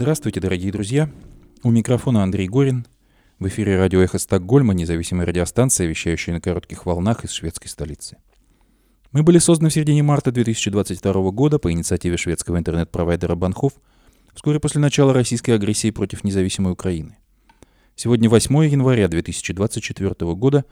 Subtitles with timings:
[0.00, 1.10] Здравствуйте, дорогие друзья.
[1.62, 2.86] У микрофона Андрей Горин.
[3.38, 8.16] В эфире радио «Эхо Стокгольма», независимая радиостанция, вещающая на коротких волнах из шведской столицы.
[9.12, 13.74] Мы были созданы в середине марта 2022 года по инициативе шведского интернет-провайдера Банхов
[14.32, 17.18] вскоре после начала российской агрессии против независимой Украины.
[17.94, 20.64] Сегодня 8 января 2024 года.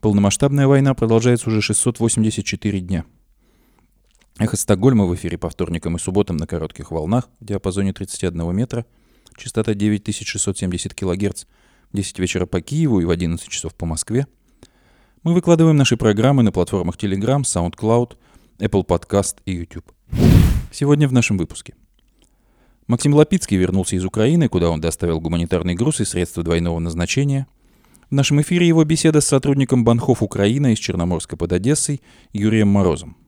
[0.00, 3.04] Полномасштабная война продолжается уже 684 дня.
[4.40, 8.86] Эхо Стокгольма в эфире по вторникам и субботам на коротких волнах в диапазоне 31 метра,
[9.36, 11.44] частота 9670 кГц,
[11.92, 14.26] 10 вечера по Киеву и в 11 часов по Москве.
[15.24, 18.16] Мы выкладываем наши программы на платформах Telegram, SoundCloud,
[18.60, 19.92] Apple Podcast и YouTube.
[20.72, 21.74] Сегодня в нашем выпуске.
[22.86, 27.46] Максим Лапицкий вернулся из Украины, куда он доставил гуманитарный груз и средства двойного назначения.
[28.08, 32.00] В нашем эфире его беседа с сотрудником Банхов Украины из Черноморска под Одессой
[32.32, 33.18] Юрием Морозом.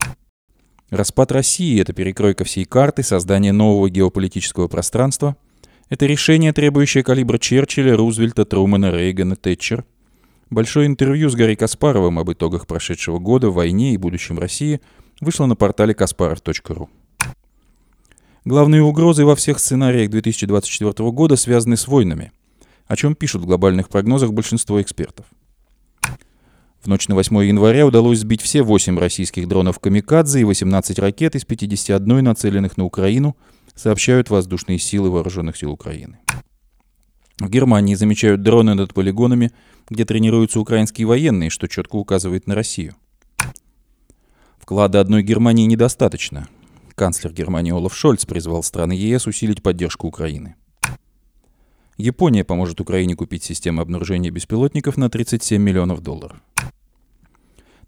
[0.92, 5.36] Распад России– это перекройка всей карты, создание нового геополитического пространства.
[5.88, 9.86] Это решение, требующее калибра Черчилля, Рузвельта, Трумана, Рейгана, Тэтчер.
[10.50, 14.82] Большое интервью с Гарри Каспаровым об итогах прошедшего года, войне и будущем России
[15.22, 16.88] вышло на портале kasparov.ru.
[18.44, 22.32] Главные угрозы во всех сценариях 2024 года связаны с войнами,
[22.86, 25.24] о чем пишут в глобальных прогнозах большинство экспертов–
[26.82, 31.36] в ночь на 8 января удалось сбить все 8 российских дронов «Камикадзе» и 18 ракет
[31.36, 33.36] из 51 нацеленных на Украину,
[33.74, 36.18] сообщают воздушные силы вооруженных сил Украины.
[37.38, 39.52] В Германии замечают дроны над полигонами,
[39.88, 42.94] где тренируются украинские военные, что четко указывает на Россию.
[44.58, 46.48] Вклада одной Германии недостаточно.
[46.96, 50.56] Канцлер Германии Олаф Шольц призвал страны ЕС усилить поддержку Украины.
[51.96, 56.38] Япония поможет Украине купить системы обнаружения беспилотников на 37 миллионов долларов.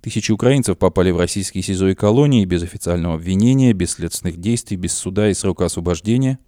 [0.04, 4.92] Тысячи украинцев попали в российские СИЗО и колонии без официального обвинения, без следственных действий, без
[4.92, 6.38] суда и срока освобождения.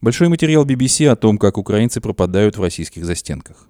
[0.00, 3.68] Большой материал BBC о том, как украинцы пропадают в российских застенках.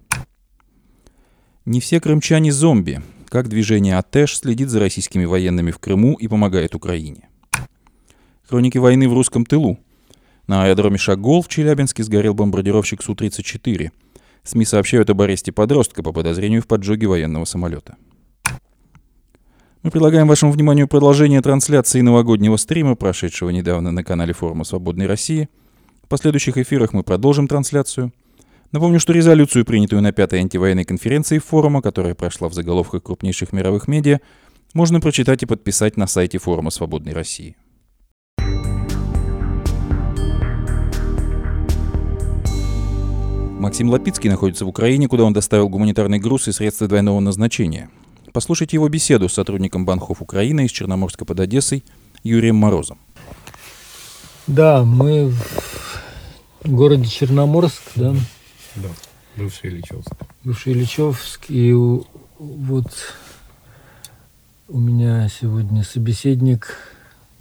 [1.65, 3.03] Не все крымчане зомби.
[3.29, 7.29] Как движение АТЭШ следит за российскими военными в Крыму и помогает Украине.
[8.41, 9.77] Хроники войны в русском тылу.
[10.47, 13.91] На аэродроме Шагол в Челябинске сгорел бомбардировщик Су-34.
[14.45, 17.97] СМИ сообщают об аресте подростка по подозрению в поджоге военного самолета.
[19.83, 25.49] Мы предлагаем вашему вниманию продолжение трансляции новогоднего стрима, прошедшего недавно на канале форума «Свободной России».
[26.03, 28.13] В последующих эфирах мы продолжим трансляцию.
[28.71, 33.87] Напомню, что резолюцию, принятую на пятой антивоенной конференции форума, которая прошла в заголовках крупнейших мировых
[33.87, 34.19] медиа,
[34.75, 37.55] можно прочитать и подписать на сайте форума «Свободной России».
[43.57, 47.89] Максим Лапицкий находится в Украине, куда он доставил гуманитарный груз и средства двойного назначения–
[48.33, 51.83] Послушайте его беседу с сотрудником Банхов Украины из Черноморска под Одессой
[52.23, 52.97] Юрием Морозом.
[54.47, 55.33] Да, мы
[56.63, 58.15] в городе Черноморск, да?
[58.75, 58.87] Да,
[59.35, 60.11] бывший Ильичевск.
[60.45, 61.49] Бывший Ильичевск.
[61.49, 62.87] И вот
[64.69, 66.77] у меня сегодня собеседник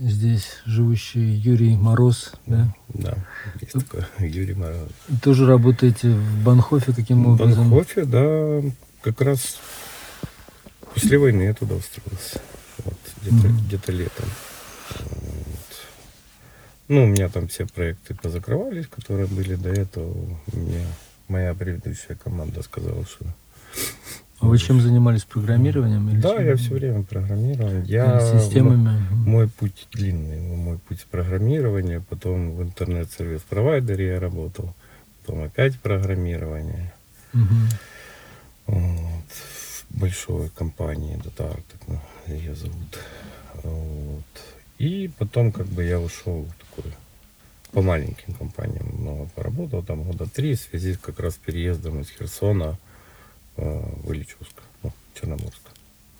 [0.00, 2.74] здесь живущий Юрий Мороз, да?
[2.88, 3.14] Да,
[3.60, 4.88] есть такой Юрий Мороз.
[5.22, 7.68] Тоже работаете в Банхофе каким образом?
[7.68, 8.60] В Банхофе, да,
[9.02, 9.58] как раз
[10.94, 12.40] После войны я туда устроился.
[12.84, 13.66] Вот, где-то, mm-hmm.
[13.66, 14.28] где-то летом.
[14.98, 15.70] Вот.
[16.88, 20.12] Ну, у меня там все проекты позакрывались, которые были до этого.
[20.52, 20.86] У меня
[21.28, 23.24] моя предыдущая команда сказала, что...
[24.40, 25.24] А вы чем занимались?
[25.24, 26.08] Программированием?
[26.08, 26.46] Или да, чем?
[26.46, 27.82] я все время программировал.
[27.82, 29.06] Я, системами?
[29.26, 30.40] Мой, путь длинный.
[30.40, 34.74] Мой путь программирования, потом в интернет-сервис-провайдере я работал,
[35.20, 36.92] потом опять программирование.
[37.34, 37.54] Угу.
[38.66, 39.24] Вот
[39.90, 42.98] большой компании Датар, так ее зовут.
[43.62, 44.24] Вот.
[44.78, 46.92] И потом как бы я ушел такой
[47.72, 52.10] по маленьким компаниям много поработал, там года три, в связи как раз с переездом из
[52.10, 52.78] Херсона
[53.56, 55.60] э, в Ильичевск, ну, Черноморск.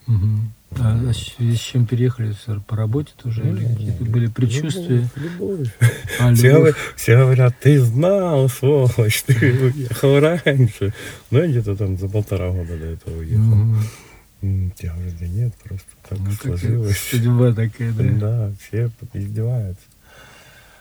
[0.07, 0.79] Угу.
[0.79, 2.33] А, а с чем переехали?
[2.65, 3.41] По работе тоже?
[3.41, 5.09] Или какие-то были предчувствия?
[5.15, 5.59] Любовь.
[5.59, 5.71] любовь.
[6.19, 10.93] А, все, все говорят, ты знал, сволочь, ты уехал раньше.
[11.29, 13.53] Ну, я где-то там за полтора года до этого уехал.
[13.53, 14.71] Угу.
[14.79, 16.97] Я говорю, да нет, просто так ну, сложилось.
[16.97, 18.03] Судьба такая, да?
[18.03, 19.83] Да, все издеваются.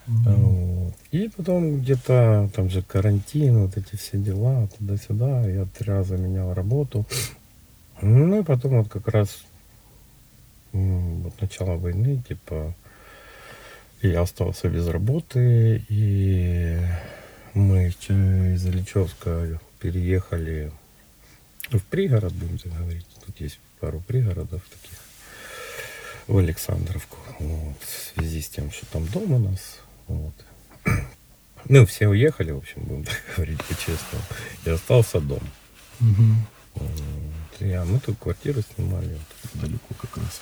[0.07, 0.31] Угу.
[0.31, 0.95] Вот.
[1.11, 5.49] И потом где-то там же карантин, вот эти все дела, туда-сюда.
[5.49, 7.07] Я три раза менял работу.
[8.03, 9.43] Ну и потом вот как раз
[10.73, 12.75] вот начало войны, типа,
[14.03, 16.79] я остался без работы, и
[17.55, 20.73] мы из Ильичевска переехали
[21.71, 23.07] в пригород, будем так говорить.
[23.27, 24.99] Тут есть пару пригородов таких
[26.27, 27.17] в Александровку.
[27.39, 29.81] Вот, в связи с тем, что там дом у нас.
[30.07, 30.35] Вот.
[31.69, 34.25] Ну, все уехали, в общем, будем так говорить по-честному.
[34.65, 35.43] И остался дом.
[36.01, 36.85] Угу.
[37.61, 40.41] Я, мы тут квартиру снимали, вот, далеко как раз,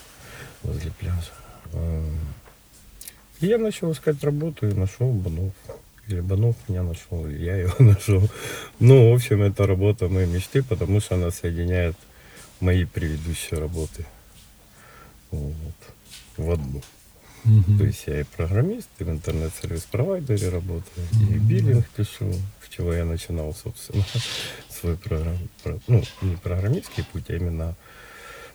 [0.63, 1.33] возле пляжа.
[3.41, 5.53] И я начал искать работу и нашел Банов.
[6.09, 8.29] Или Банов меня нашел, или я его нашел.
[8.81, 11.97] Ну, в общем, это работа моей мечты, потому что она соединяет
[12.61, 14.07] мои предыдущие работы
[15.31, 15.53] вот,
[16.37, 16.83] в одну.
[17.45, 17.79] Угу.
[17.79, 22.33] То есть я и программист, и в интернет-сервис-провайдере работаю, и биллинг пишу,
[22.69, 24.05] с чего я начинал, собственно,
[24.69, 25.39] свой программ,
[25.87, 27.75] ну, не программистский путь, а именно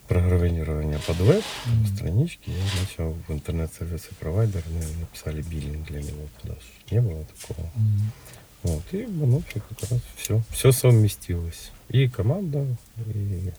[0.08, 2.50] программирование под веб, mm странички.
[2.50, 6.56] Я начал в интернет-сервисы провайдер, мы написали биллинг для него, туда
[6.92, 7.66] не было такого.
[7.68, 8.34] mm
[8.64, 11.72] Вот, и в общем как раз все, все совместилось.
[11.90, 12.66] И команда,
[13.08, 13.52] и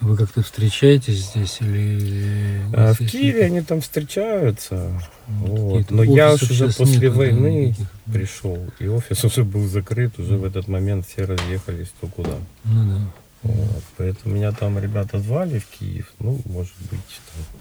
[0.00, 2.62] вы как-то встречаетесь здесь или...
[2.72, 5.00] А, в Киеве они там встречаются.
[5.26, 5.90] Вот.
[5.90, 7.90] Но я уже после нет, войны никаких...
[8.06, 12.34] пришел, и офис уже был закрыт, уже в этот момент все разъехались то куда.
[12.64, 13.00] Ну да.
[13.42, 13.82] Вот.
[13.96, 17.60] Поэтому меня там ребята звали в Киев, ну, может быть, там,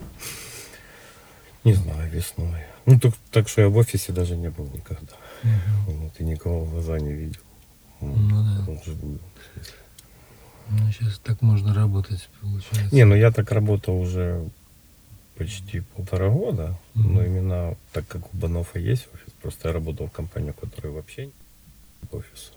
[1.63, 2.63] не знаю, весной.
[2.85, 5.13] Ну, так, так что я в офисе даже не был никогда.
[5.43, 5.93] Угу.
[5.93, 7.41] Вот, и никого в глаза не видел.
[8.01, 8.63] Ну да.
[8.65, 9.19] Вот, живую,
[10.69, 12.95] ну, сейчас так можно работать, получается.
[12.95, 14.47] Не, ну я так работал уже
[15.35, 17.01] почти полтора года, mm-hmm.
[17.01, 21.25] но именно так как у Банофа есть офис, просто я работал в компании, которая вообще
[21.27, 21.33] нет
[22.11, 22.51] офиса,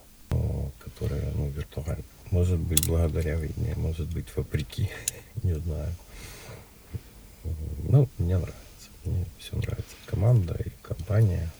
[0.85, 2.05] которая, ну, виртуальная.
[2.31, 4.91] Может быть, благодаря войне, может быть, вопреки,
[5.43, 5.93] не знаю.
[7.85, 8.89] Ну, мне нравится.
[9.05, 9.97] Мне все нравится.
[10.07, 11.51] Команда и компания.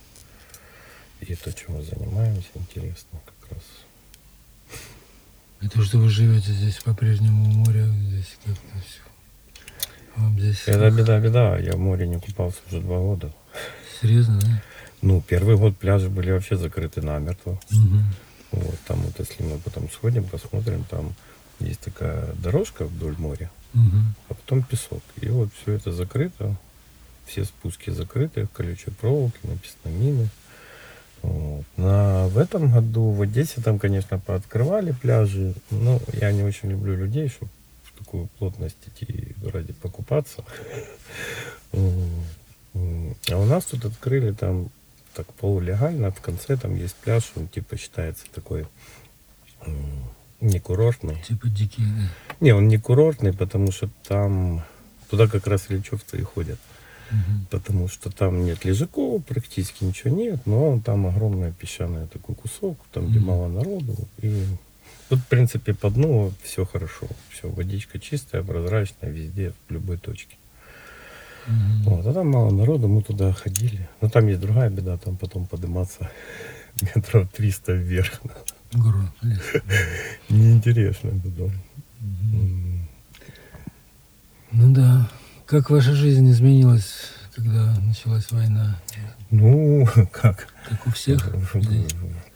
[1.21, 3.63] И то, чем мы занимаемся, интересно как раз.
[5.63, 9.01] И то, что вы живете здесь по-прежнему у моря, здесь как-то все.
[10.17, 10.63] Вам здесь...
[10.67, 11.59] Это беда, беда.
[11.59, 13.33] Я в море не купался уже два года.
[14.01, 14.63] Серьезно, да?
[15.03, 17.61] Ну, первый год пляжи были вообще закрыты намертво.
[17.71, 17.99] Угу.
[18.53, 21.15] Вот, там вот если мы потом сходим, посмотрим, там
[21.61, 23.99] есть такая дорожка вдоль моря, угу.
[24.29, 25.03] а потом песок.
[25.21, 26.57] И вот все это закрыто,
[27.25, 30.29] все спуски закрыты, колючей проволоки, написано мины.
[31.23, 31.65] Вот.
[31.77, 36.97] На, в этом году в Одессе там, конечно, пооткрывали пляжи, но я не очень люблю
[36.97, 37.51] людей, чтобы
[37.85, 40.45] в такую плотность идти ради покупаться.
[42.75, 44.71] А у нас тут открыли там
[45.15, 48.67] так полулегально, в конце там есть пляж, он типа считается такой
[50.41, 51.23] не курортный.
[51.23, 52.37] Типа дикий, да?
[52.41, 54.65] Не, он не курортный, потому что там
[55.09, 56.59] туда как раз лечевцы и ходят.
[57.51, 63.09] Потому что там нет лежаков, практически ничего нет, но там огромная песчаная такой кусок, там
[63.09, 63.95] где мало народу.
[64.23, 64.45] И
[65.09, 67.07] тут, в принципе, по дну все хорошо.
[67.31, 70.37] Все, водичка чистая, прозрачная, везде, в любой точке.
[71.47, 71.83] Mm-hmm.
[71.85, 73.89] Вот, а там мало народу, мы туда ходили.
[74.01, 76.11] Но там есть другая беда, там потом подниматься
[76.95, 78.21] метров 300 вверх.
[78.73, 79.03] Гору,
[80.31, 81.53] Неинтересно потом.
[84.53, 85.09] Ну да.
[85.53, 88.81] Как ваша жизнь изменилась, когда началась война?
[89.31, 90.49] Ну, как?
[90.67, 91.31] Как у всех?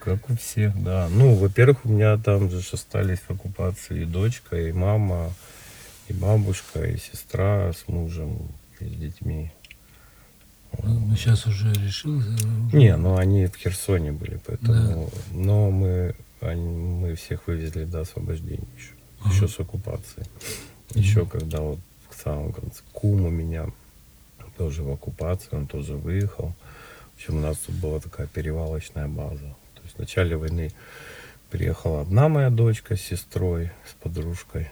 [0.01, 1.09] Как у всех, да.
[1.11, 5.33] Ну, во-первых, у меня там же остались в оккупации и дочка, и мама,
[6.09, 9.51] и бабушка, и сестра с мужем, и с детьми.
[10.83, 12.23] Ну, сейчас уже решил?
[12.71, 15.07] Не, ну они в Херсоне были, поэтому...
[15.07, 15.21] Да.
[15.33, 18.93] Но мы, они, мы всех вывезли до освобождения еще.
[19.23, 19.35] Ага.
[19.35, 20.26] Еще с оккупации.
[20.95, 21.79] Еще когда вот
[22.16, 22.82] в самом конце.
[22.92, 23.66] Кум у меня
[24.56, 26.52] тоже в оккупации, он тоже выехал.
[27.12, 29.54] В общем, у нас тут была такая перевалочная база.
[29.75, 30.73] То есть в начале войны
[31.50, 34.70] приехала одна моя дочка с сестрой, с подружкой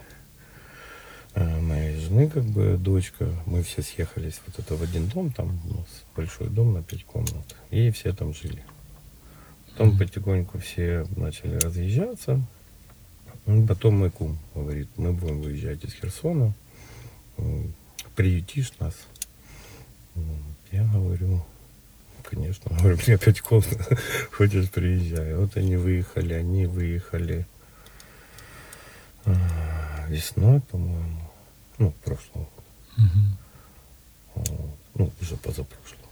[1.33, 3.29] э, моей жены, как бы дочка.
[3.45, 7.05] Мы все съехались вот это в один дом, там у нас большой дом на пять
[7.05, 8.63] комнат, и все там жили.
[9.71, 12.41] Потом потихоньку все начали разъезжаться.
[13.67, 16.53] Потом мой кум говорит, мы будем выезжать из Херсона
[18.15, 18.93] приютишь нас?
[20.71, 21.45] Я говорю,
[22.23, 22.75] конечно.
[22.79, 23.99] Говорю, мне пять комнат,
[24.31, 25.35] хочешь приезжай.
[25.35, 27.45] Вот они выехали, они выехали
[29.25, 31.31] а, весной, по-моему.
[31.77, 32.47] Ну, прошлого
[32.97, 34.45] Угу.
[34.95, 36.09] Ну, уже позапрошлого.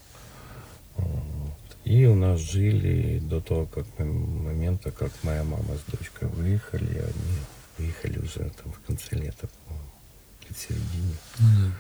[1.85, 7.37] И у нас жили до того, как момента, как моя мама с дочкой выехали, они
[7.77, 9.82] выехали уже там в конце лета, по-моему
[10.57, 11.15] середине.
[11.39, 11.71] Mm-hmm.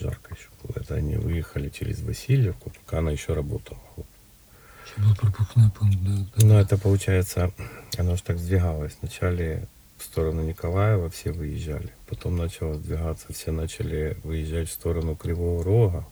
[0.00, 0.82] Жарко еще было.
[0.82, 3.80] Это они выехали через Васильевку, пока она еще работала.
[3.96, 6.46] Еще был пропускной пункт, да?
[6.46, 7.52] Ну, это получается,
[7.96, 8.96] оно же так сдвигалось.
[9.00, 9.66] Вначале
[9.98, 11.92] в сторону Николаева все выезжали.
[12.06, 16.06] Потом начало сдвигаться, все начали выезжать в сторону Кривого Рога.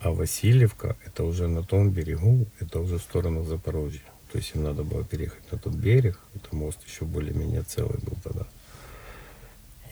[0.00, 4.02] А Васильевка это уже на том берегу, это уже в сторону Запорожья.
[4.32, 6.18] То есть им надо было переехать на тот берег.
[6.34, 8.46] Это мост еще более-менее целый был тогда.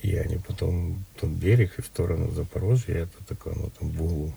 [0.03, 4.33] И они потом тот берег и в сторону Запорожья, это такое, ну там углу.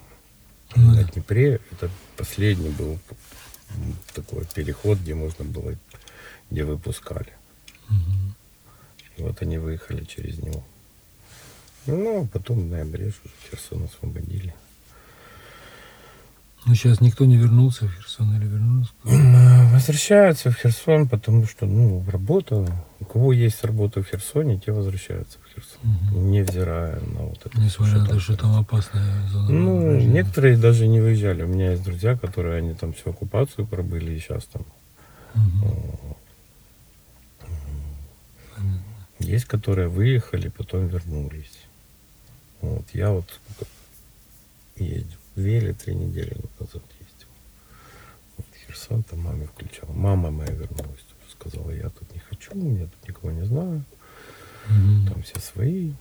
[0.69, 0.95] Mm-hmm.
[0.95, 2.97] На Днепре это последний был
[4.13, 5.75] такой переход, где можно было,
[6.49, 7.33] где выпускали.
[7.89, 9.17] Mm-hmm.
[9.17, 10.63] И вот они выехали через него.
[11.85, 13.17] Ну, а потом в ноябре уже
[13.49, 14.53] Херсон освободили.
[16.65, 18.91] Ну, сейчас никто не вернулся в Херсон или вернулся?
[19.03, 25.39] Возвращаются в Херсон, потому что, ну, работа, у кого есть работа в Херсоне, те возвращаются
[25.39, 25.79] в Херсон,
[26.11, 26.19] угу.
[26.19, 27.59] невзирая на вот это.
[27.59, 29.49] Несмотря на то, что там опасная зона.
[29.49, 31.43] Ну, некоторые даже не выезжали.
[31.43, 34.65] У меня есть друзья, которые, они там всю оккупацию пробыли и сейчас там.
[35.35, 36.17] Угу.
[39.19, 41.59] Есть, которые выехали, потом вернулись.
[42.61, 43.39] Вот, я вот
[44.75, 47.27] ездил две или три недели назад ездил.
[48.37, 49.89] Вот Херсон там маме включал.
[49.91, 51.05] Мама моя вернулась.
[51.29, 53.83] Сказала, я тут не хочу, я тут никого не знаю.
[54.69, 55.09] Угу.
[55.09, 55.93] Там все свои.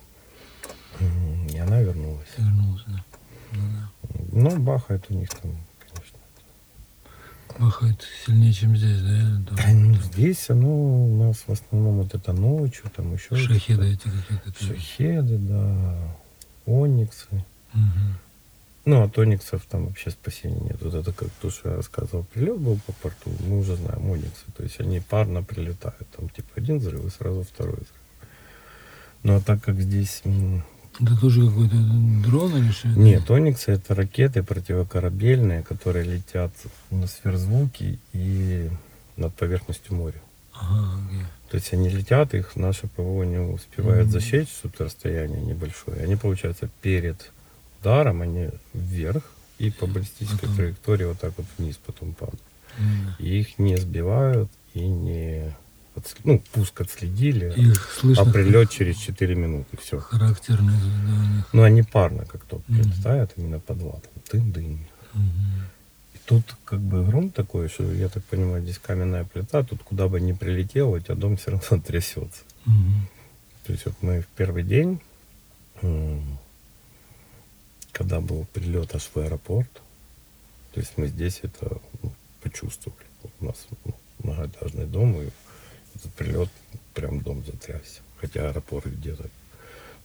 [1.50, 2.28] И она вернулась.
[2.38, 3.04] Вернулась, да.
[3.52, 3.90] Ну, да.
[4.32, 6.18] Ну, бахает у них там, конечно.
[7.58, 9.56] Бахает сильнее, чем здесь, да?
[9.56, 13.36] Там, ну, здесь оно у нас в основном вот это ночью, там еще...
[13.36, 14.64] Шахеды эти какие-то.
[14.64, 16.16] Шахеды, да.
[16.66, 17.44] Ониксы.
[17.74, 18.16] Угу.
[18.86, 20.80] Ну, от Ониксов там вообще спасения нет.
[20.80, 24.44] Вот это как то, что я рассказывал, прилет был по порту, мы уже знаем Ониксы.
[24.56, 26.08] То есть они парно прилетают.
[26.16, 28.05] Там типа один взрыв и сразу второй взрыв.
[29.26, 30.22] Ну, а так как здесь...
[31.00, 31.74] Это тоже какой-то
[32.24, 32.88] дрон или что?
[32.88, 36.52] Нет, Ониксы это ракеты противокорабельные, которые летят
[36.92, 38.70] на сверхзвуки и
[39.16, 40.22] над поверхностью моря.
[40.54, 41.24] Ага, okay.
[41.50, 44.10] То есть они летят, их наше ПВО не успевает mm-hmm.
[44.10, 46.04] засечь, что расстояние небольшое.
[46.04, 47.32] Они, получается, перед
[47.80, 49.24] ударом они вверх
[49.58, 50.56] и по баллистической uh-huh.
[50.56, 52.40] траектории вот так вот вниз потом падают.
[52.78, 53.10] Uh-huh.
[53.18, 55.52] И их не сбивают и не...
[56.24, 59.98] Ну, пуск отследили, их слышно, а прилет через 4 минуты, все.
[59.98, 62.62] Характерный, да, Ну, они парно как то uh-huh.
[62.66, 64.00] прилетают именно по два.
[64.30, 64.86] Тын-дынь.
[65.14, 65.18] Uh-huh.
[66.14, 70.08] И тут как бы грунт такой, что, я так понимаю, здесь каменная плита, тут куда
[70.08, 72.42] бы ни прилетел, у тебя дом все равно трясется.
[72.66, 72.72] Uh-huh.
[73.66, 75.00] То есть вот мы в первый день
[77.96, 79.70] когда был прилет аж в аэропорт,
[80.72, 82.12] то есть мы здесь это ну,
[82.42, 83.06] почувствовали.
[83.40, 85.30] У нас ну, многоэтажный дом, и
[85.96, 86.48] этот прилет
[86.94, 88.00] прям дом затрясся.
[88.20, 89.28] Хотя аэропорт где-то,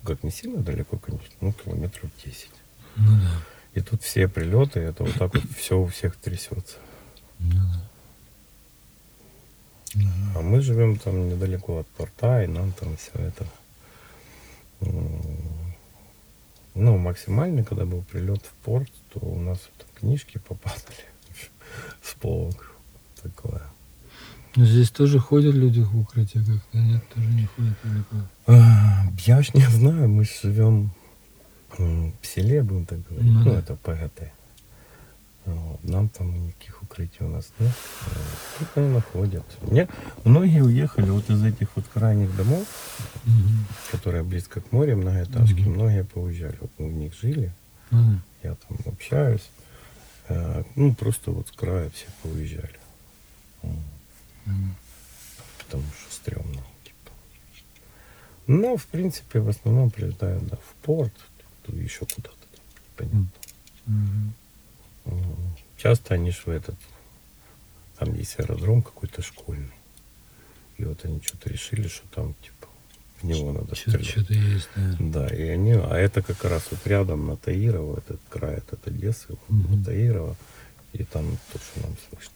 [0.03, 2.49] как не сильно далеко, конечно, ну, километров 10.
[2.97, 3.43] Ну да.
[3.73, 6.77] И тут все прилеты, это вот так вот все у всех трясется.
[7.39, 7.87] Ну да.
[10.35, 13.45] А мы живем там недалеко от порта, и нам там все это
[16.73, 21.05] ну, максимальный, когда был прилет в порт, то у нас там книжки попадали
[22.01, 22.71] с полок.
[23.21, 23.61] Такое.
[24.55, 26.77] Но здесь тоже ходят люди в укрытие как-то?
[26.77, 28.15] Нет, тоже не ходят далеко.
[28.47, 30.91] А, я ж не знаю, мы живем
[31.77, 33.31] в селе, будем так говорить.
[33.31, 34.31] Ну, ну это ПГТ.
[35.45, 35.83] Вот.
[35.83, 37.71] Нам там никаких укрытий у нас нет.
[38.59, 39.45] Тут, наверное, ходят.
[39.61, 39.87] Мне,
[40.23, 42.67] многие уехали вот из этих вот крайних домов,
[43.25, 43.33] угу.
[43.91, 45.61] которые близко к морю, многоэтажки.
[45.61, 45.69] Угу.
[45.71, 46.57] Многие поуезжали.
[46.61, 47.51] Вот мы в них жили.
[47.91, 48.19] Угу.
[48.43, 49.49] Я там общаюсь.
[50.29, 52.79] А, ну, просто вот с края все поуезжали.
[54.45, 54.53] Угу.
[55.59, 56.63] Потому что стрёмно.
[56.83, 57.11] Типа.
[58.47, 61.13] Но, в принципе, в основном прилетают да, в порт,
[61.67, 62.35] еще куда-то.
[62.97, 63.31] Понятно.
[63.87, 64.33] Угу.
[65.77, 66.75] Часто они же в этот,
[67.97, 69.73] там есть аэродром какой-то школьный.
[70.77, 72.67] И вот они что-то решили, что там типа
[73.21, 74.05] в него надо стрелять.
[74.05, 74.95] Что-то есть, да.
[74.99, 79.33] Да, и они, а это как раз вот рядом на Таирово, этот край, этот Одессы,
[79.33, 79.75] угу.
[79.75, 80.35] на Таирово,
[80.93, 82.33] и там то, что нам слышно.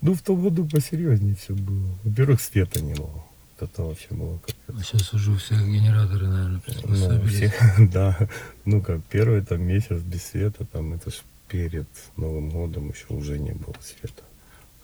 [0.00, 1.88] Ну, в том году посерьезнее все было.
[2.04, 3.24] Во-первых, света не было.
[3.58, 8.28] Это вообще было как А сейчас уже у всех генераторы, наверное, Ну, все, да.
[8.66, 13.38] Ну, как первый там месяц без света, там это ж перед Новым годом еще уже
[13.38, 14.22] не было света.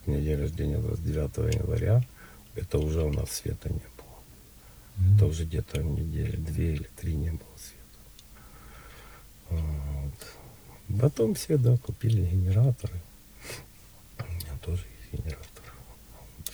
[0.05, 2.03] У меня день рождения 29 января,
[2.55, 4.15] это уже у нас света не было.
[4.97, 5.15] Mm-hmm.
[5.15, 7.83] Это уже где-то недели две или три не было света.
[9.49, 10.99] Вот.
[10.99, 12.99] Потом все, да, купили генераторы.
[14.19, 15.63] У меня тоже генератор.
[16.15, 16.53] Вот.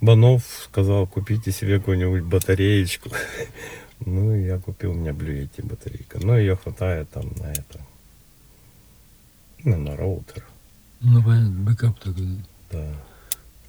[0.00, 3.10] Банов сказал, купите себе какую-нибудь батареечку.
[4.00, 6.18] ну, я купил, у меня Bluetti батарейка.
[6.20, 7.80] Но ее хватает там на это,
[9.64, 10.44] ну, на роутер.
[11.00, 12.44] Ну, понятно, бэкап такой.
[12.70, 12.92] Да.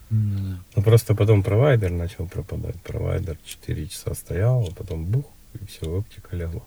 [0.09, 0.59] Ну, да.
[0.75, 2.81] Ну, просто потом провайдер начал пропадать.
[2.81, 6.63] Провайдер 4 часа стоял, а потом бух, и все, оптика легла.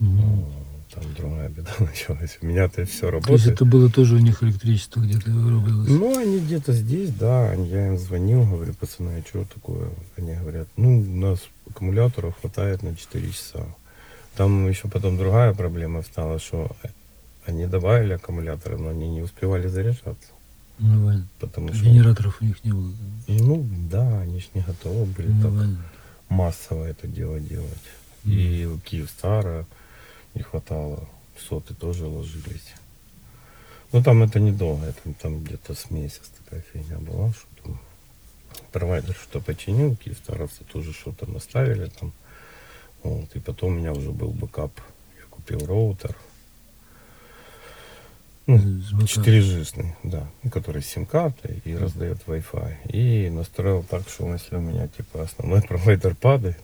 [0.00, 0.46] Угу.
[0.94, 2.38] Там другая беда началась.
[2.42, 3.26] У меня-то все работает.
[3.26, 5.88] То есть это было тоже у них электричество где-то вырубилось?
[5.88, 7.54] Ну, они где-то здесь, да.
[7.54, 9.88] Я им звонил, говорю, пацаны, а что такое?
[10.16, 11.38] Они говорят, ну, у нас
[11.70, 13.64] аккумуляторов хватает на 4 часа.
[14.36, 16.74] Там еще потом другая проблема стала, что
[17.46, 20.28] они добавили аккумуляторы, но они не успевали заряжаться.
[20.78, 21.28] Ну, ладно.
[21.38, 21.84] Потому что...
[21.84, 22.92] Генераторов у них не было.
[23.28, 25.78] Ну, да, они ж не готовы были Ну, так ладно.
[26.28, 27.66] массово это дело делать.
[28.24, 28.38] Мгм.
[28.38, 29.66] И у Киевстара
[30.34, 31.08] не хватало,
[31.38, 32.74] соты тоже ложились.
[33.92, 37.80] Ну там это недолго, это там где-то с месяц такая фигня была, что там
[38.72, 42.12] провайдер что-то починил, киевстаровцы тоже что-то наставили там.
[43.02, 44.72] Вот, и потом у меня уже был бэкап.
[45.18, 46.16] Я купил роутер.
[48.46, 49.24] Ну, С бэкапом.
[49.24, 52.90] 4G, да, ну, который с сим-картой и раздает Wi-Fi.
[52.90, 56.62] И настроил так, что если у меня типа основной провайдер падает,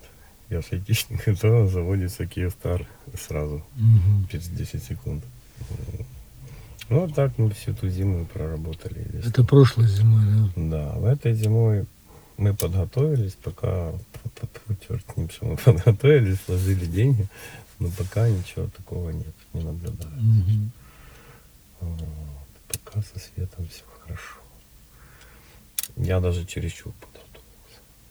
[0.51, 2.87] я с айтишник, то заводится Kyivstar
[3.19, 4.29] сразу, Мгм.
[4.31, 5.25] через 10 секунд.
[6.91, 9.07] Ну, вот так мы всю ту зиму проработали.
[9.27, 10.53] Это прошлой зимой, да?
[10.57, 11.85] Да, в этой зимой
[12.39, 13.93] мы подготовились, пока,
[14.87, 17.27] черт ним, что мы подготовились, сложили деньги,
[17.79, 20.09] но пока ничего такого нет, не наблюдается.
[20.17, 20.71] Мгм.
[21.81, 22.09] Вот.
[22.69, 24.37] Пока со светом все хорошо.
[25.97, 27.18] Я даже чересчур подготовился.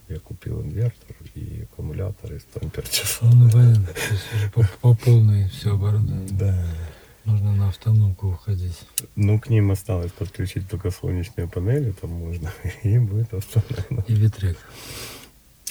[0.09, 3.33] Я купил инвертор и аккумулятор и 100 ампер часов.
[3.33, 3.87] Ну, понятно.
[3.87, 6.29] То есть уже по, по полной все оборудование.
[6.31, 6.65] Да.
[7.25, 8.79] Нужно на автономку уходить.
[9.17, 14.05] Ну, к ним осталось подключить только солнечные панели, там можно, и будет автономно.
[14.07, 14.55] И ветряк.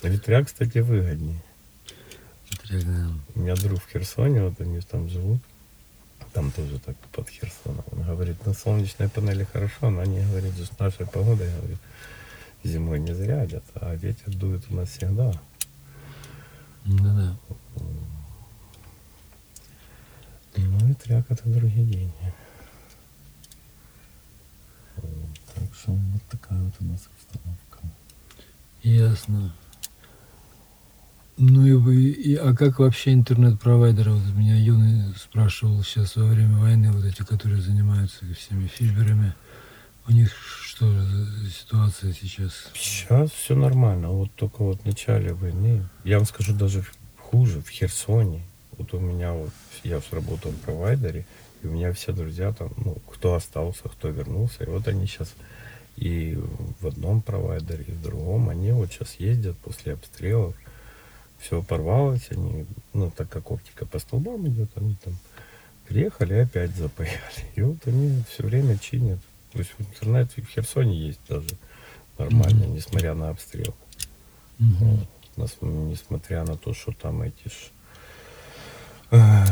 [0.02, 1.42] Ветряк, кстати, выгоднее.
[2.50, 3.08] Ветряк, да.
[3.34, 5.40] У меня друг в Херсоне, вот они там живут.
[6.34, 7.84] Там тоже так под Херсоном.
[7.90, 11.78] Он говорит, на солнечные панели хорошо, но они говорят, что с нашей погодой говорит,
[12.64, 15.32] зимой не зарядят, а ветер дует у нас всегда.
[16.84, 17.36] Да-да.
[20.56, 22.34] Ну, ветряк это другие деньги.
[25.54, 27.78] Так что вот такая вот у нас обстановка.
[28.82, 29.52] Ясно.
[31.38, 36.56] Ну и вы, и, а как вообще интернет-провайдеры, вот меня Юный спрашивал сейчас во время
[36.56, 39.34] войны, вот эти, которые занимаются всеми фишберами,
[40.08, 40.86] у них что
[41.48, 42.52] ситуация сейчас?
[42.74, 44.10] Сейчас все нормально.
[44.10, 46.84] Вот только вот в начале войны, я вам скажу даже
[47.18, 48.42] хуже, в Херсоне.
[48.78, 49.50] Вот у меня вот,
[49.84, 51.24] я работал в провайдере,
[51.62, 55.32] и у меня все друзья там, ну, кто остался, кто вернулся, и вот они сейчас
[55.96, 56.38] и
[56.80, 60.54] в одном провайдере, и в другом, они вот сейчас ездят после обстрелов,
[61.38, 65.16] все порвалось, они, ну, так как оптика по столбам идет, они там
[65.88, 67.16] приехали опять запаяли.
[67.56, 69.20] И вот они все время чинят.
[69.56, 71.48] То есть интернет в Херсоне есть даже
[72.18, 72.74] нормально, Мгм.
[72.74, 73.74] несмотря на обстрел.
[74.58, 75.06] Мгм.
[75.36, 75.50] Вот.
[75.62, 77.70] Несмотря на то, что там эти ж
[79.12, 79.44] э,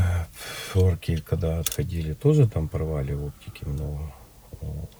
[0.75, 4.13] орки, когда отходили, тоже там порвали оптики много.
[4.61, 4.91] Вот.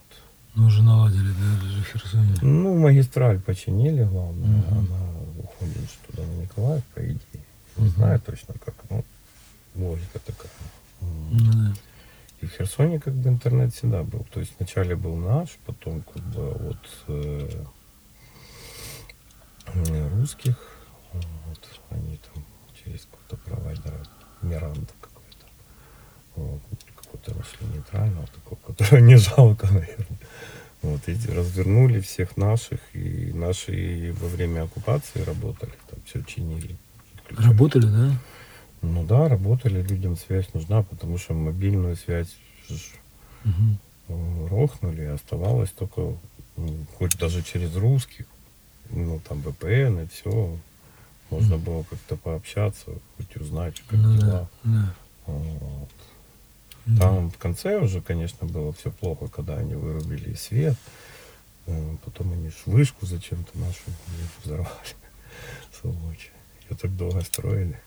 [0.55, 2.35] Ну, уже наладили, да, даже в Херсоне.
[2.43, 4.49] Ну, магистраль починили, главное.
[4.49, 4.79] Мгм.
[4.79, 5.01] Она
[5.39, 7.45] уходит туда на Николаев, по идее.
[7.77, 7.95] Не Мгм.
[7.97, 9.05] знаю точно как, ну,
[9.75, 10.51] логика такая.
[11.01, 11.75] Ну, да.
[12.45, 14.27] И в Херсоне как бы интернет всегда был.
[14.31, 17.65] То есть вначале был наш, потом как бы от э,
[20.13, 20.55] русских,
[21.15, 24.03] вот, они там через какого-то провайдера,
[24.43, 25.47] Миранда какой-то,
[26.37, 26.61] вот,
[26.97, 30.19] какой-то нашли нейтрального, такого, которого не жалко, наверное.
[30.83, 36.77] Вот, и развернули всех наших, и наши во время оккупации работали, там все чинили.
[37.39, 38.13] Работали, да?
[38.85, 42.37] Ну да, работали, людям связь нужна, потому что мобильную связь
[43.45, 43.79] Мгм.
[44.09, 46.17] э, рохнули, оставалось только,
[46.57, 48.27] ну, хоть даже через русских,
[48.91, 50.57] ну там VPN и все,
[51.31, 54.51] можно было как-то пообщаться, хоть узнать, как Ну, дела.
[54.65, 54.95] да, да.
[55.27, 55.89] Вот.
[56.87, 56.99] Мгм.
[56.99, 60.77] Там в конце уже, конечно, было все плохо, когда они вырубили свет.
[61.67, 63.81] Э, Потом они ж вышку зачем-то нашу
[64.45, 64.69] взорвали.
[65.81, 66.31] Сволочи.
[66.69, 67.81] Ее так долго строили.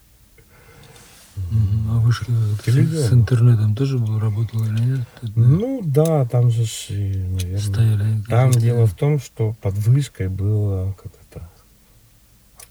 [1.89, 5.07] А вышка вот с, с интернетом тоже был, работала или нет?
[5.35, 8.21] Ну да, там же, наверное, Стояли.
[8.27, 11.49] Там какие-то- дело в том, что под вышкой было как это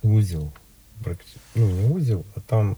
[0.02, 0.52] узел.
[1.54, 2.76] Ну, не узел, а там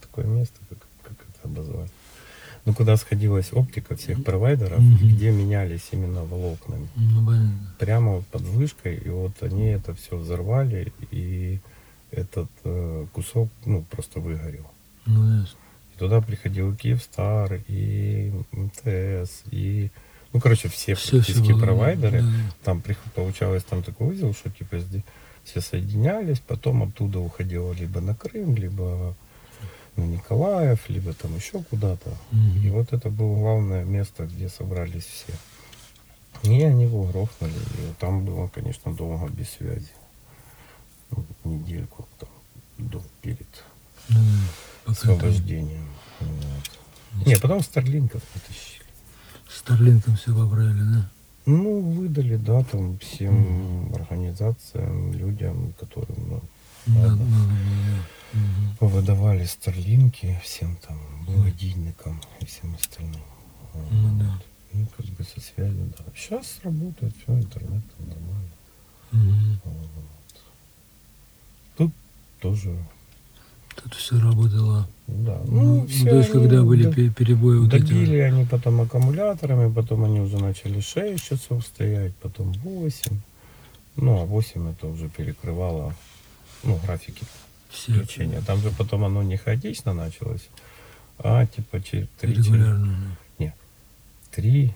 [0.00, 1.90] такое место, как, как это обозвать.
[2.64, 4.96] Ну, куда сходилась оптика всех провайдеров, Мгм.
[5.16, 6.86] где менялись именно волокнами.
[6.94, 7.74] Ну, понятно.
[7.78, 11.58] Прямо под вышкой, и вот они это все взорвали, и
[12.12, 14.66] этот э, кусок, ну, просто выгорел.
[15.06, 15.58] Ну, ясно.
[15.94, 19.90] И туда приходил Киевстар, и МТС, и...
[20.32, 22.22] Ну, короче, все всё практически да, провайдеры.
[22.22, 22.28] да.
[22.64, 22.82] Там
[23.14, 24.78] получалось там такой узел, что типа
[25.44, 29.14] все соединялись, потом оттуда уходило либо на Крым, либо
[29.96, 32.10] на Николаев, либо там еще куда-то.
[32.30, 32.64] Mm-hmm.
[32.64, 35.34] И вот это было главное место, где собрались все.
[36.44, 37.52] И они его грохнули.
[37.52, 39.92] И там было, конечно, долго без связи.
[41.10, 42.28] Ну, недельку там,
[42.78, 43.64] до, перед
[44.08, 44.71] mm-hmm.
[44.86, 45.86] Освобождением.
[46.20, 47.26] Вот.
[47.26, 48.82] Не, потом Старлинков потащили.
[49.48, 51.10] Старлинком все поправили, да?
[51.44, 54.00] Ну, выдали, да, там всем mm-hmm.
[54.00, 56.42] организациям, людям, которым ну,
[56.86, 57.16] надо.
[57.16, 57.52] надо, надо
[58.32, 58.76] Угу.
[58.78, 63.20] Повыдавали старлинки всем там, благодійникам и всем остальным.
[63.74, 64.40] Ну, да.
[64.72, 66.04] Ну, как бы со связью, да.
[66.16, 68.52] Сейчас работает все, интернет нормально.
[69.12, 69.60] Угу.
[69.64, 70.42] Вот.
[71.76, 71.92] Тут
[72.40, 72.74] тоже.
[73.74, 74.88] Тут все работало.
[75.06, 75.40] Да.
[75.46, 77.92] Ну, ну все то есть, когда были д- перебои вот эти...
[78.20, 83.20] они потом аккумуляторами, потом они уже начали 6 часов стоять, потом 8.
[83.96, 85.94] Ну, а 8 это уже перекрывало
[86.62, 87.24] ну, графики
[87.70, 87.92] все.
[87.92, 88.40] включения.
[88.46, 90.48] Там же потом оно не хаотично началось,
[91.18, 92.34] а типа через три.
[92.34, 93.16] Регулярно.
[93.38, 93.54] Нет.
[94.30, 94.74] Три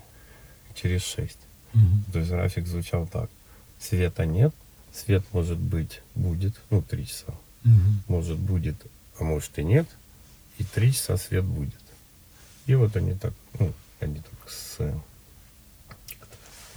[0.75, 1.39] через шесть.
[1.73, 2.13] Угу.
[2.13, 3.29] То есть график звучал так.
[3.79, 4.53] Света нет,
[4.91, 7.33] свет может быть будет, ну, три часа.
[7.67, 8.13] Угу.
[8.15, 8.75] Может будет,
[9.19, 9.87] а может и нет.
[10.57, 11.73] И три часа свет будет.
[12.65, 14.77] И вот они так, ну, они так с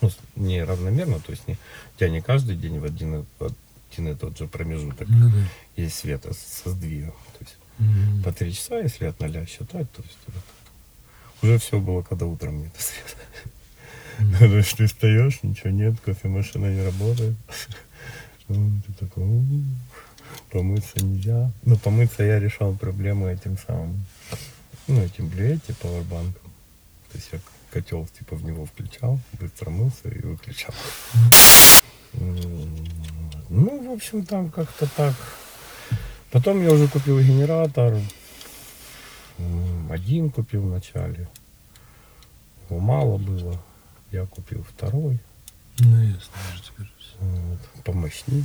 [0.02, 3.26] ну, не равномерно, то есть не, у тебя не каждый день в один,
[3.90, 5.36] один и тот же промежуток ну, да.
[5.76, 7.14] есть света со сдвигом.
[7.38, 8.22] То есть mm-hmm.
[8.22, 10.44] по три часа, если от ноля считать, то есть вот,
[11.42, 14.38] уже все было, когда утром нет света.
[14.38, 14.74] Mm-hmm.
[14.76, 17.36] ты встаешь, ничего нет, кофемашина не работает.
[18.48, 19.22] Ты такой,
[20.50, 21.50] помыться нельзя.
[21.62, 24.04] Ну, помыться я решал проблему этим самым,
[24.86, 26.50] ну, этим блюете, пауэрбанком.
[27.10, 27.40] То есть я
[27.70, 30.74] котел типа в него включал, быстро мылся и выключал.
[32.12, 35.14] Ну, в общем, там как-то так.
[36.30, 38.00] Потом я уже купил генератор.
[39.88, 41.28] Один купил вначале.
[42.68, 43.60] Его мало было.
[44.12, 45.18] Я купил второй.
[45.78, 46.92] Ну, ясно, уже теперь.
[47.20, 48.44] Вот, помощнее.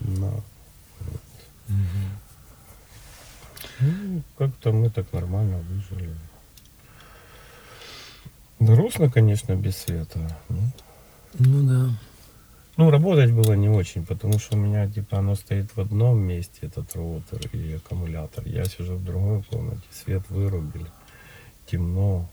[0.00, 0.44] На, вот.
[1.70, 2.20] Угу.
[3.80, 6.14] Ну, как-то мы так нормально выжили.
[8.58, 10.36] Грустно, конечно, без света.
[10.48, 10.60] Ну,
[11.38, 11.98] ну да.
[12.76, 16.58] Ну, работать было не очень, потому что у меня, типа, оно стоит в одном месте,
[16.62, 18.46] этот роутер и аккумулятор.
[18.46, 20.86] Я сижу в другой комнате, свет вырубили,
[21.66, 22.28] темно,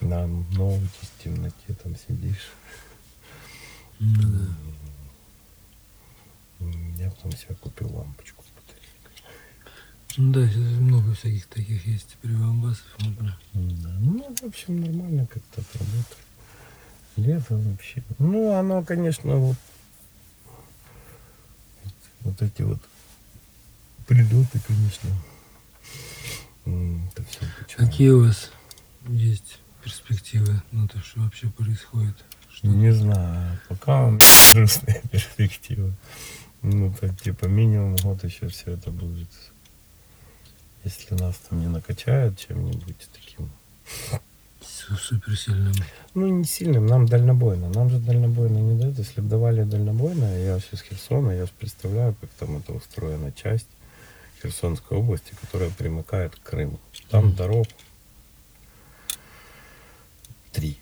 [0.00, 2.52] на ноуте в темноте там сидишь.
[4.00, 4.48] Mm-hmm.
[7.04, 9.22] Я потом себе купил лампочку с батарейкой.
[10.16, 13.38] Ну да, сейчас много всяких таких есть теперь ламбасов можно.
[13.52, 13.90] Да.
[14.00, 16.18] Ну, в общем, нормально как-то работает.
[17.16, 18.02] Лето вообще.
[18.18, 19.56] Ну, оно, конечно, вот,
[22.20, 22.80] вот эти вот
[24.06, 25.10] прилеты, конечно.
[26.64, 27.90] Это все печально.
[27.90, 28.50] Какие у вас
[29.08, 32.16] есть перспективы на то, что вообще происходит?
[32.50, 33.58] Что не знаю.
[33.68, 34.18] Пока у
[34.54, 35.92] грустные перспективы.
[36.64, 39.28] Ну, так, типа, минимум год еще все это будет.
[40.82, 43.50] Если нас там не накачают чем-нибудь таким
[44.62, 45.74] суперсильным.
[46.14, 47.68] Ну, не сильным, нам дальнобойно.
[47.68, 48.98] Нам же дальнобойно не дают.
[48.98, 53.68] Если бы давали дальнобойно, я сейчас Херсона, я же представляю, как там это устроена часть
[54.42, 56.80] Херсонской области, которая примыкает к Крыму.
[57.10, 57.36] Там mm.
[57.36, 57.66] дорог
[60.52, 60.78] три,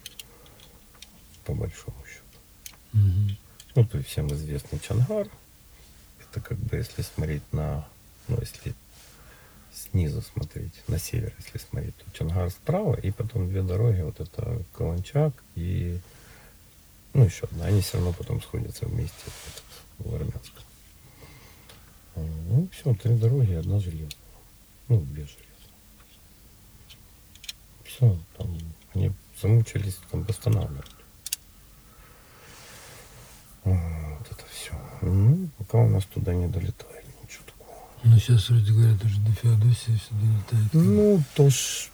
[1.45, 2.23] по большому счету.
[2.95, 3.37] Mm-hmm.
[3.75, 5.27] Ну, то есть всем известный Чангар.
[6.33, 7.87] Это как бы, если смотреть на,
[8.27, 8.75] ну, если
[9.71, 14.65] снизу смотреть, на север, если смотреть, то Чангар справа, и потом две дороги, вот это
[14.75, 16.01] Каланчак и,
[17.13, 19.31] ну, еще одна, они все равно потом сходятся вместе
[19.99, 20.65] в Армянском.
[22.17, 24.09] Ну, все, три дороги, одна железная.
[24.89, 25.49] Ну, две железные.
[27.85, 28.59] Все, там
[28.95, 30.87] они замучились там восстанавливать.
[33.65, 34.73] Вот это все.
[35.03, 37.03] Ну, пока у нас туда не долетает.
[38.05, 40.75] Ну, сейчас вроде говорят, уже до Феодосии все долетает.
[40.75, 41.89] Ну, то ж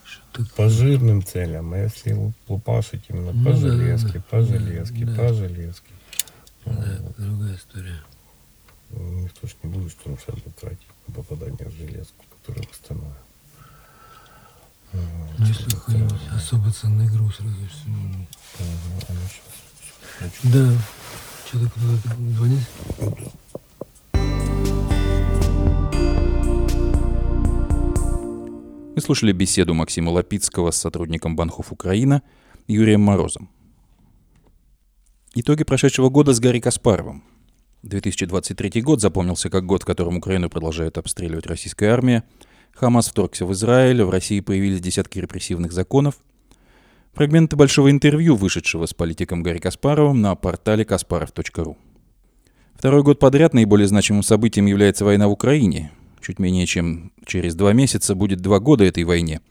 [0.55, 1.73] по жирным целям.
[1.73, 5.91] А если лупашить именно ну, по да, железке, да, по железке, да, по железке.
[6.65, 7.15] Да, вот.
[7.17, 8.01] другая история.
[8.89, 13.13] Ну, никто ж не будет что сейчас тратить на попадание в железку, которая восстановит.
[14.91, 17.89] Ну, если какой-нибудь особо ценный груз, разве что.
[19.07, 19.19] Ага,
[20.43, 20.71] да.
[21.49, 22.59] Что-то куда-то звонить?
[28.95, 32.21] Мы слушали беседу Максима Лапицкого с сотрудником Банхов Украина
[32.67, 33.49] Юрием Морозом.
[35.33, 37.23] Итоги прошедшего года с Гарри Каспаровым.
[37.81, 42.25] 2023 год запомнился как год, в котором Украину продолжает обстреливать российская армия.
[42.73, 46.19] Хамас вторгся в Израиль, в России появились десятки репрессивных законов.
[47.13, 51.75] Фрагменты большого интервью, вышедшего с политиком Гарри Каспаровым на портале kasparov.ru.
[52.75, 55.91] Второй год подряд наиболее значимым событием является война в Украине.
[56.21, 59.41] Чуть менее чем через два месяца будет два года этой войне.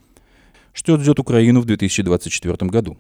[0.72, 2.96] Что ждет Украину в 2024 году?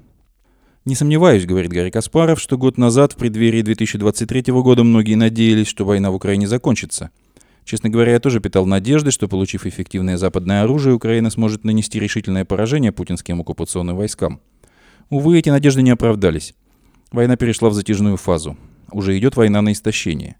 [0.84, 5.84] Не сомневаюсь, говорит Гарри Каспаров, что год назад, в преддверии 2023 года, многие надеялись, что
[5.84, 7.10] война в Украине закончится.
[7.68, 12.46] Честно говоря, я тоже питал надежды, что, получив эффективное западное оружие, Украина сможет нанести решительное
[12.46, 14.40] поражение путинским оккупационным войскам.
[15.10, 16.54] Увы, эти надежды не оправдались.
[17.12, 18.56] Война перешла в затяжную фазу.
[18.90, 20.36] Уже идет война на истощение.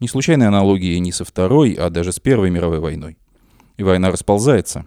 [0.00, 3.18] Не случайной аналогии ни со Второй, а даже с Первой мировой войной.
[3.76, 4.84] И война расползается.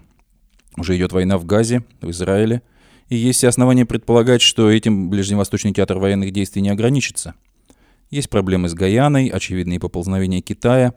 [0.75, 2.63] Уже идет война в Газе, в Израиле–
[3.07, 7.35] и есть все основания предполагать, что этим Ближневосточный театр военных действий не ограничится.
[8.09, 10.93] Есть проблемы с Гаяной, очевидные поползновения Китая.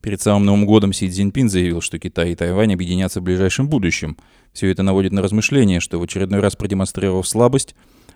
[0.00, 4.16] Перед самым Новым годом Си Цзиньпин заявил, что Китай и Тайвань объединятся в ближайшем будущем.
[4.52, 7.74] Все это наводит на размышление, что в очередной раз продемонстрировав слабость,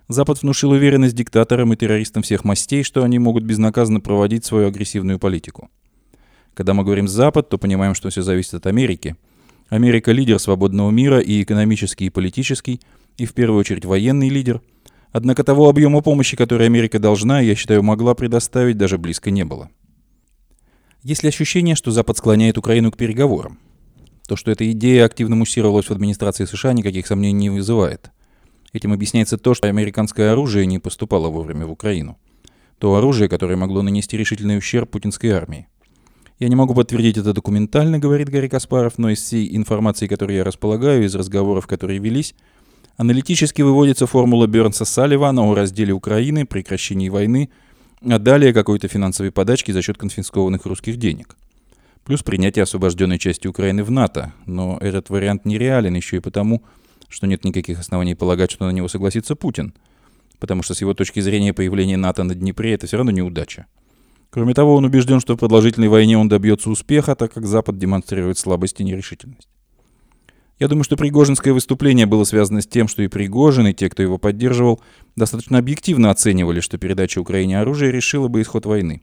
[0.09, 5.19] Запад внушил уверенность диктаторам и террористам всех мастей, что они могут безнаказанно проводить свою агрессивную
[5.19, 5.71] политику.
[6.55, 9.17] Когда мы говорим «Запад», то понимаем, что все зависит от Америки.
[9.69, 12.81] Америка– лидер свободного мира и экономический, и политический–
[13.17, 14.61] и в первую очередь военный лидер.
[15.13, 19.71] Однако того объема помощи, который Америка должна, я считаю, могла предоставить, даже близко не было.
[21.03, 23.59] Есть ли ощущение, что Запад склоняет Украину к переговорам?
[24.29, 28.13] То, что эта идея активно муссировалась в администрации США, никаких сомнений не вызывает.
[28.73, 32.19] Этим объясняется то, что американское оружие не поступало вовремя в Украину.
[32.79, 35.67] То оружие, которое могло нанести решительный ущерб путинской армии.
[36.39, 40.45] Я не могу подтвердить это документально, говорит Гарри Каспаров, но из всей информации, которой я
[40.45, 42.35] располагаю, из разговоров, которые велись,
[42.97, 47.51] Аналитически выводится формула Бернса-Салливана о разделе Украины, прекращении войны,
[48.05, 51.37] а далее какой-то финансовой подачки за счет конфискованных русских денег.
[52.05, 54.33] Плюс принятие освобожденной части Украины в НАТО.
[54.47, 56.63] Но этот вариант нереален еще и потому,
[57.09, 59.75] что нет никаких оснований полагать, что на него согласится Путин.
[60.41, 63.67] Потому что с его точки зрения появление НАТО на Днепре– это все равно неудача.
[64.31, 68.39] Кроме того, он убежден, что в продолжительной войне он добьется успеха, так как Запад демонстрирует
[68.39, 69.49] слабость и нерешительность.
[70.59, 74.03] Я думаю, что Пригожинское выступление было связано с тем, что и Пригожин, и те, кто
[74.03, 74.81] его поддерживал,
[75.17, 79.03] достаточно объективно оценивали, что передача Украине оружия решила бы исход войны.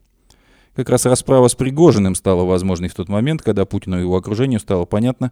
[0.76, 4.60] Как раз расправа с Пригожиным стала возможной в тот момент, когда Путину и его окружению
[4.60, 5.32] стало понятно,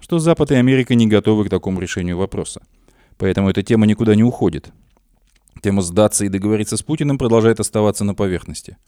[0.00, 2.62] что Запад и Америка не готовы к такому решению вопроса.
[3.18, 4.70] Поэтому эта тема никуда не уходит.
[5.62, 8.76] Тема сдаться и договориться с Путиным продолжает оставаться на поверхности–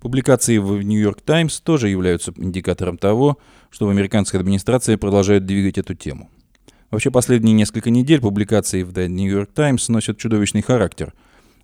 [0.00, 5.94] Публикации в Нью-Йорк Таймс тоже являются индикатором того, что в американской администрации продолжают двигать эту
[5.94, 6.30] тему.
[6.90, 11.12] Вообще последние несколько недель публикации в The New York Times носят чудовищный характер.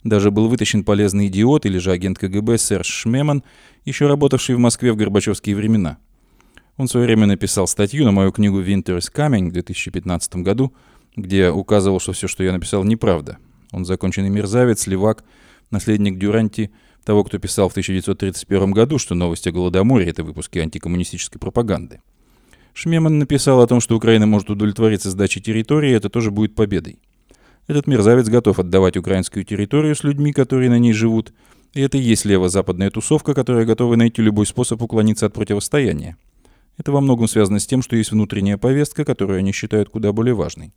[0.05, 3.43] Даже был вытащен полезный идиот или же агент КГБ Серж Шмеман,
[3.87, 5.97] еще работавший в Москве в Горбачевские времена.
[6.77, 10.75] Он в свое время написал статью на мою книгу «Winter is Coming» в 2015 году,
[11.17, 13.39] где указывал, что все, что я написал, неправда.
[13.73, 15.25] Он законченный мерзавец, левак,
[15.71, 16.71] наследник Дюранти–
[17.07, 22.01] того, кто писал в 1931 году, что новости о Голодоморе— это выпуски антикоммунистической пропаганды.
[22.75, 26.99] Шмеман написал о том, что Украина может удовлетвориться сдачей территории, и это тоже будет победой.
[27.69, 31.33] Этот мерзавец готов отдавать украинскую территорию с людьми, которые на ней живут,
[31.75, 36.17] и это и есть лево-западная тусовка, которая готова найти любой способ уклониться от противостояния.
[36.77, 40.35] Это во многом связано с тем, что есть внутренняя повестка, которую они считают куда более
[40.35, 40.73] важной.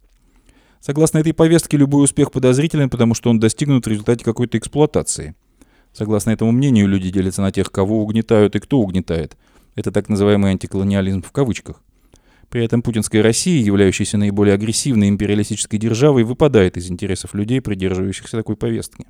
[0.80, 5.36] Согласно этой повестке, любой успех подозрителен, потому что он достигнут в результате какой-то эксплуатации–
[5.94, 9.38] Согласно этому мнению, люди делятся на тех, кого угнетают и кто угнетает.
[9.76, 11.82] Это так называемый антиколониализм в кавычках.
[12.50, 18.56] При этом путинская Россия, являющаяся наиболее агрессивной империалистической державой, выпадает из интересов людей, придерживающихся такой
[18.56, 19.06] повестки.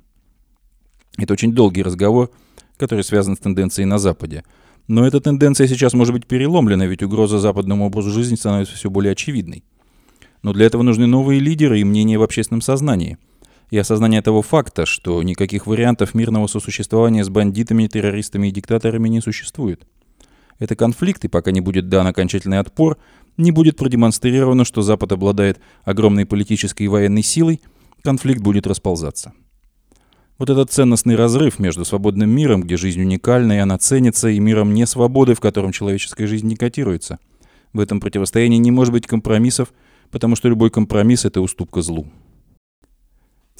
[1.16, 2.30] Это очень долгий разговор,
[2.76, 4.44] который связан с тенденцией на Западе.
[4.88, 9.12] Но эта тенденция сейчас может быть переломлена, ведь угроза западному образу жизни становится все более
[9.12, 9.64] очевидной.
[10.42, 13.18] Но для этого нужны новые лидеры и мнения в общественном сознании–
[13.70, 19.20] и осознание того факта, что никаких вариантов мирного сосуществования с бандитами, террористами и диктаторами не
[19.20, 19.86] существует.
[20.58, 22.98] Это конфликт, и пока не будет дан окончательный отпор,
[23.36, 27.60] не будет продемонстрировано, что Запад обладает огромной политической и военной силой,
[28.02, 29.32] конфликт будет расползаться.
[30.38, 34.74] Вот этот ценностный разрыв между свободным миром, где жизнь уникальна и она ценится, и миром
[34.74, 37.18] несвободы, в котором человеческая жизнь не котируется.
[37.72, 39.72] В этом противостоянии не может быть компромиссов,
[40.10, 42.06] потому что любой компромисс– это уступка злу.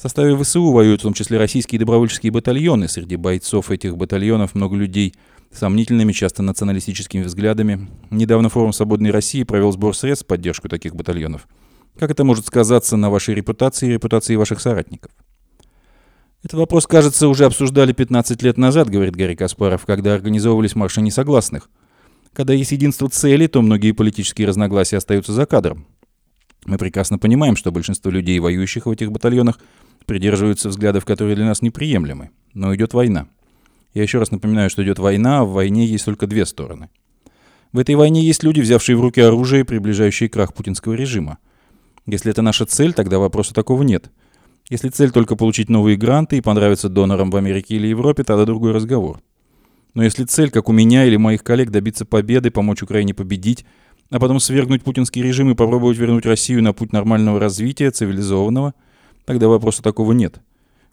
[0.01, 2.87] В составе ВСУ воюют в том числе российские добровольческие батальоны.
[2.87, 5.13] Среди бойцов этих батальонов много людей
[5.51, 7.87] с сомнительными, часто националистическими взглядами.
[8.09, 11.47] Недавно форум «Свободной России» провел сбор средств в поддержку таких батальонов.
[11.99, 15.11] Как это может сказаться на вашей репутации и репутации ваших соратников?
[16.41, 21.69] Этот вопрос, кажется, уже обсуждали 15 лет назад, говорит Гарри Каспаров, когда организовывались марши несогласных.
[22.33, 25.85] Когда есть единство целей, то многие политические разногласия остаются за кадром.
[26.65, 29.59] Мы прекрасно понимаем, что большинство людей, воюющих в этих батальонах,
[30.05, 32.31] придерживаются взглядов, которые для нас неприемлемы.
[32.53, 33.27] Но идет война.
[33.93, 36.89] Я еще раз напоминаю, что идет война, а в войне есть только две стороны.
[37.71, 41.37] В этой войне есть люди, взявшие в руки оружие, приближающие крах путинского режима.
[42.05, 44.11] Если это наша цель, тогда вопроса такого нет.
[44.69, 48.71] Если цель только получить новые гранты и понравиться донорам в Америке или Европе, тогда другой
[48.71, 49.21] разговор.
[49.93, 53.65] Но если цель, как у меня или моих коллег, добиться победы, помочь Украине победить,
[54.09, 58.73] а потом свергнуть путинский режим и попробовать вернуть Россию на путь нормального развития, цивилизованного,
[59.25, 60.39] тогда вопроса такого нет.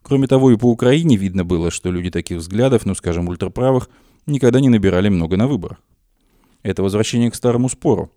[0.03, 3.91] Кроме того, и по Украине видно было, что люди таких взглядов, ну скажем, ультраправых,
[4.27, 5.79] никогда не набирали много на выборах.
[6.63, 8.13] Это возвращение к старому спору.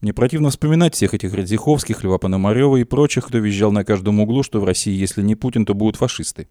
[0.00, 4.42] Мне противно вспоминать всех этих Радзиховских, Льва Пономарева и прочих, кто визжал на каждом углу,
[4.42, 6.48] что в России, если не Путин, то будут фашисты.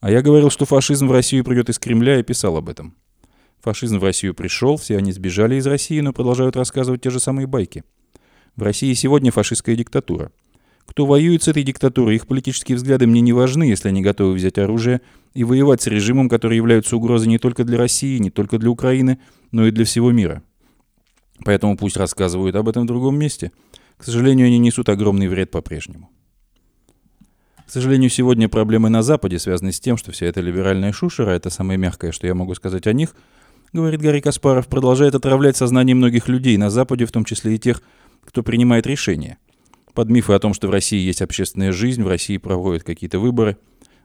[0.00, 2.94] А я говорил, что фашизм в Россию придет из Кремля и писал об этом.
[3.60, 7.48] Фашизм в Россию пришел, все они сбежали из России, но продолжают рассказывать те же самые
[7.48, 7.82] байки.
[8.54, 10.30] В России сегодня фашистская диктатура.
[10.88, 14.56] Кто воюет с этой диктатурой, их политические взгляды мне не важны, если они готовы взять
[14.56, 15.02] оружие
[15.34, 19.18] и воевать с режимом, который является угрозой не только для России, не только для Украины,
[19.52, 20.42] но и для всего мира.
[21.44, 23.52] Поэтому пусть рассказывают об этом в другом месте.
[23.98, 26.08] К сожалению, они несут огромный вред по-прежнему.
[27.66, 31.50] К сожалению, сегодня проблемы на Западе связаны с тем, что вся эта либеральная шушера, это
[31.50, 33.14] самое мягкое, что я могу сказать о них,
[33.74, 37.82] говорит Гарри Каспаров, продолжает отравлять сознание многих людей на Западе, в том числе и тех,
[38.24, 39.36] кто принимает решения.
[39.98, 43.56] Под мифы о том, что в России есть общественная жизнь, в России проводят какие-то выборы.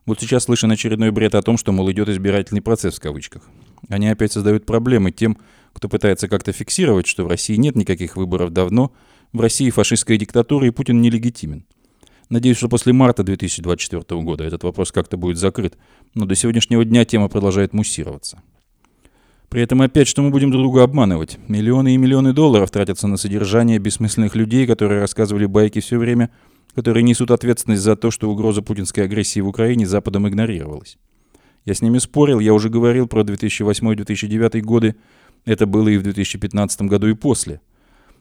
[0.08, 3.44] Вот сейчас слышен очередной бред о том, что, мол, идет избирательный процесс в кавычках.
[3.90, 5.38] Они опять создают проблемы тем,
[5.72, 8.92] кто пытается как-то фиксировать, что в России нет никаких выборов давно,
[9.34, 11.64] в России фашистская диктатура и Путин нелегитимен.
[12.28, 15.78] Надеюсь, что после марта 2024 года этот вопрос как-то будет закрыт,
[16.16, 18.42] но до сегодняшнего дня тема продолжает муссироваться.
[19.50, 21.38] При этом опять, что мы будем друг друга обманывать.
[21.48, 26.32] Миллионы и миллионы долларов тратятся на содержание бессмысленных людей, которые рассказывали байки все время,
[26.76, 30.98] которые несут ответственность за то, что угроза путинской агрессии в Украине Западом игнорировалась.
[31.66, 34.96] Я с ними спорил, я уже говорил про 2008-2009 годы,
[35.46, 37.62] это было и в 2015 году и после.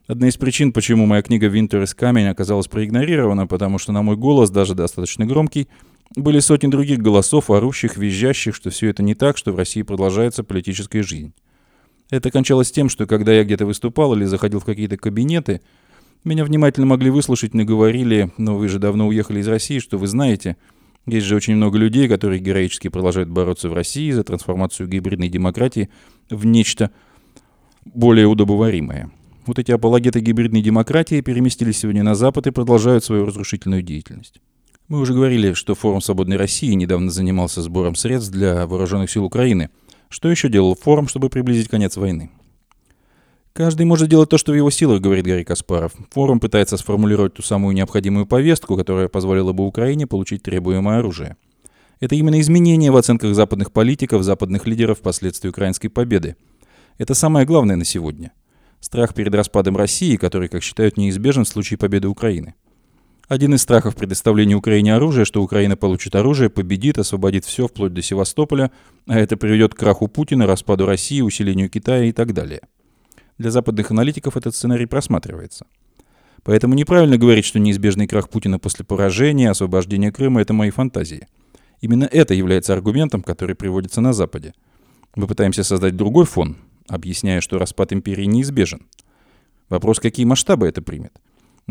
[0.07, 4.17] Одна из причин, почему моя книга «Winter is Coming» оказалась проигнорирована, потому что на мой
[4.17, 5.69] голос, даже достаточно громкий,
[6.17, 10.45] были сотни других голосов, орущих, визжащих, что все это не так, что в России продолжается
[10.45, 11.33] политическая жизнь.
[12.11, 15.63] Это кончалось тем, что когда я где-то выступал или заходил в какие-то кабинеты,
[16.25, 20.07] меня внимательно могли выслушать, но говорили, но вы же давно уехали из России, что вы
[20.07, 20.57] знаете,
[21.07, 25.89] есть же очень много людей, которые героически продолжают бороться в России за трансформацию гибридной демократии
[26.31, 26.91] в нечто
[27.85, 29.11] более удобоваримое.
[29.47, 34.41] Вот эти апологеты гибридной демократии переместились сегодня на Запад и продолжают свою разрушительную деятельность.
[34.93, 39.71] Мы уже говорили, что форум «Свободной России» недавно занимался сбором средств для вооруженных сил Украины.
[40.11, 42.31] Что еще делал форум, чтобы приблизить конец войны?
[43.55, 45.95] Каждый может делать то, что в его силах, говорит Гарри Каспаров.
[46.11, 51.39] Форум пытается сформулировать ту самую необходимую повестку, которая позволила бы Украине получить требуемое оружие.
[52.01, 56.37] Это именно изменения в оценках западных политиков, западных лидеров впоследствии украинской победы–
[56.99, 58.33] это самое главное на сегодня.
[58.81, 62.57] Страх перед распадом России, который, как считают, неизбежен в случае победы Украины.
[63.33, 68.03] Один из страхов предоставления Украине оружия, что Украина получит оружие, победит, освободит все вплоть до
[68.03, 68.71] Севастополя,
[69.07, 72.61] а это приведет к краху Путина, распаду России, усилению Китая и так далее.
[73.39, 75.65] Для западных аналитиков этот сценарий просматривается.
[76.43, 81.27] Поэтому неправильно говорить, что неизбежный крах Путина после поражения, освобождения Крыма– это мои фантазии.
[81.81, 84.53] Именно это является аргументом, который приводится на Западе.
[85.17, 88.89] Мы пытаемся создать другой фон, объясняя, что распад империи неизбежен.
[89.71, 91.15] Вопрос, какие масштабы это примет.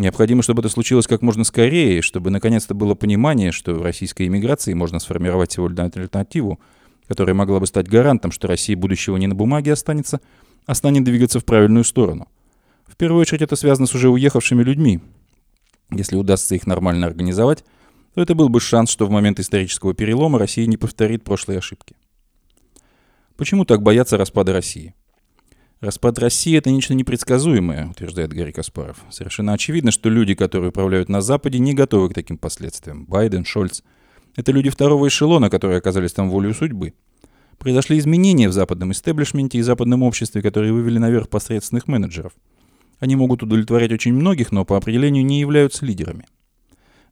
[0.01, 4.73] Необходимо, чтобы это случилось как можно скорее, чтобы наконец-то было понимание, что в российской иммиграции
[4.73, 6.59] можно сформировать всего одну альтернативу,
[7.07, 10.19] которая могла бы стать гарантом, что Россия будущего не на бумаге останется,
[10.65, 12.27] а станет двигаться в правильную сторону.
[12.87, 15.01] В первую очередь это связано с уже уехавшими людьми.
[15.91, 17.63] Если удастся их нормально организовать,
[18.15, 21.95] то это был бы шанс, что в момент исторического перелома Россия не повторит прошлые ошибки.
[23.37, 24.95] Почему так боятся распада России?
[25.81, 28.97] Распад России– это нечто непредсказуемое, утверждает Гарри Каспаров.
[29.09, 33.05] Совершенно очевидно, что люди, которые управляют на Западе, не готовы к таким последствиям.
[33.05, 33.81] Байден, Шольц–
[34.35, 36.93] это люди второго эшелона, которые оказались там волею судьбы.
[37.57, 42.33] Произошли изменения в западном истеблишменте и западном обществе, которые вывели наверх посредственных менеджеров.
[42.99, 46.27] Они могут удовлетворять очень многих, но по определению не являются лидерами.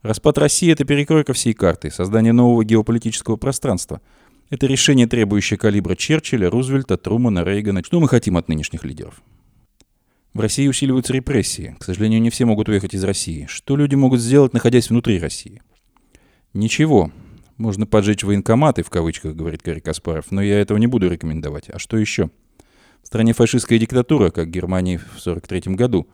[0.03, 3.99] Распад России– это перекройка всей карты, создание нового геополитического пространства–
[4.49, 7.83] это решение, требующее калибра Черчилля, Рузвельта, Трумана, Рейгана.
[7.83, 9.21] Что мы хотим от нынешних лидеров?
[10.33, 11.75] В России усиливаются репрессии.
[11.79, 13.45] К сожалению, не все могут уехать из России.
[13.49, 15.61] Что люди могут сделать, находясь внутри России?
[16.53, 17.11] Ничего.
[17.57, 21.69] Можно поджечь военкоматы, в кавычках, говорит Гарри Каспаров, но я этого не буду рекомендовать.
[21.69, 22.29] А что еще?
[23.03, 26.07] В стране фашистская диктатура, как в Германии в 43 году.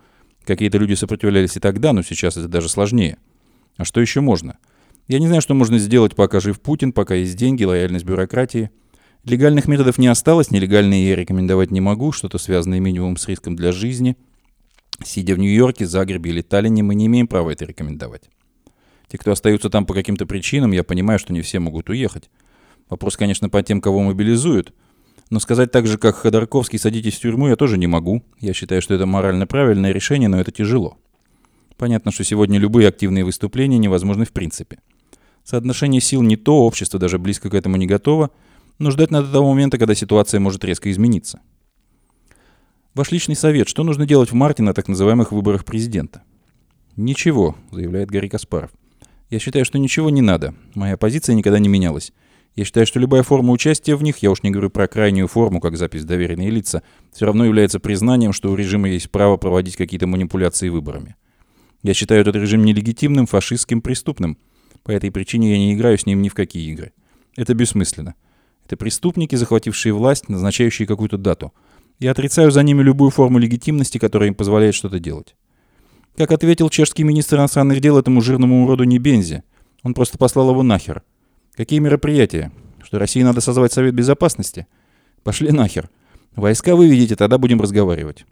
[0.45, 3.17] Какие-то люди сопротивлялись и тогда, но сейчас это даже сложнее.
[3.77, 4.57] А что еще можно?
[5.07, 8.71] Я не знаю, что можно сделать, пока жив Путин, пока есть деньги, лояльность бюрократии.
[9.23, 13.71] Легальных методов не осталось, нелегальные я рекомендовать не могу, что-то связанное минимум с риском для
[13.71, 14.17] жизни.
[15.03, 18.29] Сидя в Нью-Йорке, Загребе или Таллине, мы не имеем права это рекомендовать.
[19.07, 22.29] Те, кто остаются там по каким-то причинам, я понимаю, что не все могут уехать.
[22.89, 24.73] Вопрос, конечно, по тем, кого мобилизуют.
[25.29, 28.23] Но сказать так же, как Ходорковский, садитесь в тюрьму, я тоже не могу.
[28.39, 30.97] Я считаю, что это морально правильное решение, но это тяжело.
[31.77, 34.79] Понятно, что сегодня любые активные выступления невозможны в принципе.
[35.45, 38.31] Соотношение сил не то, общество даже близко к этому не готово,
[38.79, 41.39] но ждать надо того момента, когда ситуация может резко измениться.
[42.95, 46.23] Ваш личный совет, что нужно делать в марте на так называемых выборах президента?
[46.95, 48.71] Ничего, заявляет Гарри Каспаров.
[49.29, 50.55] Я считаю, что ничего не надо.
[50.73, 52.11] Моя позиция никогда не менялась.
[52.55, 55.59] Я считаю, что любая форма участия в них, я уж не говорю про крайнюю форму,
[55.59, 56.81] как запись доверенные лица,
[57.11, 61.15] все равно является признанием, что у режима есть право проводить какие-то манипуляции выборами.
[61.83, 64.37] Я считаю этот режим нелегитимным, фашистским, преступным.
[64.85, 66.93] По этой причине я не играю с ним ни в какие игры.
[67.35, 68.13] Это бессмысленно.
[68.65, 71.53] Это преступники, захватившие власть, назначающие какую-то дату.
[71.99, 75.35] Я отрицаю за ними любую форму легитимности, которая им позволяет что-то делать.
[76.15, 79.43] Как ответил чешский министр иностранных дел этому жирному уроду Небензе,
[79.81, 81.01] он просто послал его нахер.
[81.55, 82.51] Какие мероприятия?
[82.83, 84.67] Что России надо созвать Совет Безопасности?
[85.23, 85.89] Пошли нахер.
[86.35, 88.25] Войска выведите, тогда будем разговаривать.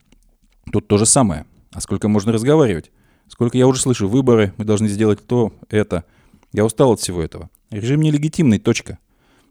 [0.72, 1.48] Тут то же самое.
[1.72, 2.92] А сколько можно разговаривать?
[3.28, 6.06] Сколько я уже слышу, выборы, мы должны сделать то, это.
[6.54, 7.50] Я устал от всего этого.
[7.72, 9.00] Режим нелегитимный, точка.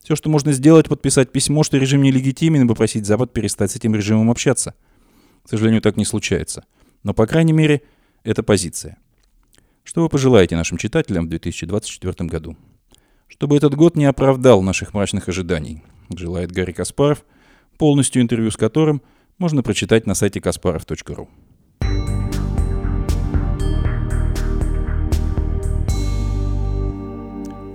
[0.03, 3.95] Все, что можно сделать, подписать письмо, что режим нелегитимен, и попросить Запад перестать с этим
[3.95, 4.75] режимом общаться.
[5.45, 6.65] К сожалению, так не случается.
[7.03, 7.83] Но, по крайней мере,
[8.23, 8.97] это позиция.
[9.85, 12.57] Что вы пожелаете нашим читателям в 2024 году?
[13.27, 15.83] Чтобы этот год не оправдал наших мрачных ожиданий,
[16.15, 17.25] желает Гарри Каспаров,
[17.79, 19.03] полностью интервью с которым
[19.39, 21.29] можно прочитать на сайте kasparov.ru.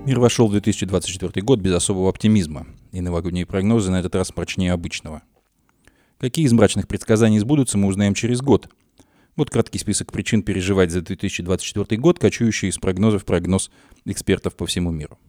[0.08, 4.72] Мир вошел в 2024 год без особого оптимизма, и новогодние прогнозы на этот раз мрачнее
[4.72, 5.22] обычного.
[6.18, 8.70] Какие из мрачных предсказаний сбудутся, мы узнаем через год–
[9.36, 13.70] вот краткий список причин переживать за 2024 год, кочующий из прогнозов прогноз
[14.06, 15.20] экспертов по всему миру.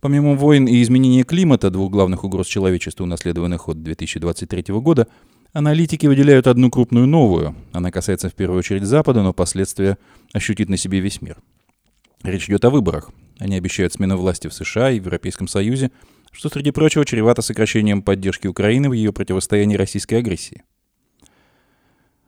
[0.00, 5.08] Помимо войн и изменения климата, двух главных угроз человечеству, унаследованных от 2023 года,
[5.54, 7.56] аналитики выделяют одну крупную новую.
[7.72, 9.96] Она касается в первую очередь Запада, но последствия
[10.34, 11.38] ощутит на себе весь мир.
[12.22, 13.10] Речь идет о выборах.
[13.38, 15.90] Они обещают смену власти в США и в Европейском Союзе,
[16.32, 20.62] что, среди прочего, чревато сокращением поддержки Украины в ее противостоянии российской агрессии.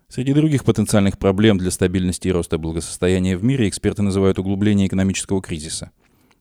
[0.09, 5.41] Среди других потенциальных проблем для стабильности и роста благосостояния в мире эксперты называют углубление экономического
[5.41, 5.93] кризиса.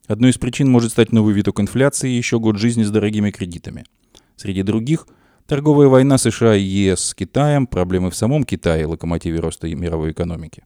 [0.08, 3.84] Одной из причин может стать новый виток инфляции и еще год жизни с дорогими кредитами.
[4.34, 5.06] Среди других–
[5.46, 10.64] торговая война США и ЕС с Китаем, проблемы в самом Китае, локомотиве роста мировой экономики.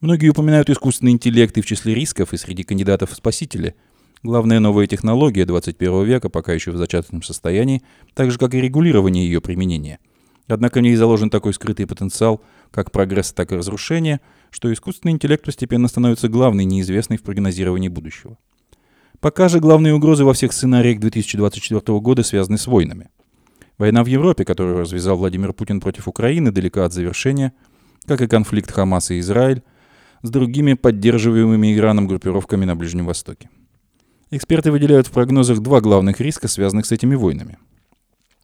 [0.00, 3.74] Многие упоминают искусственный интеллект и в числе рисков, и среди кандидатов в спасители.
[4.22, 7.82] Главная новая технология 21 века пока еще в зачаточном состоянии,
[8.14, 9.98] так же как и регулирование ее применения–
[10.48, 14.20] Однако в ней заложен такой скрытый потенциал, как прогресс, так и разрушение,
[14.50, 18.38] что искусственный интеллект постепенно становится главной неизвестной в прогнозировании будущего.
[19.20, 23.10] Пока же главные угрозы во всех сценариях 2024 года связаны с войнами.
[23.76, 27.52] Война в Европе, которую развязал Владимир Путин против Украины, далека от завершения,
[28.06, 29.62] как и конфликт Хамас и Израиль
[30.22, 33.50] с другими поддерживаемыми Ираном группировками на Ближнем Востоке.
[34.30, 37.58] Эксперты выделяют в прогнозах два главных риска, связанных с этими войнами–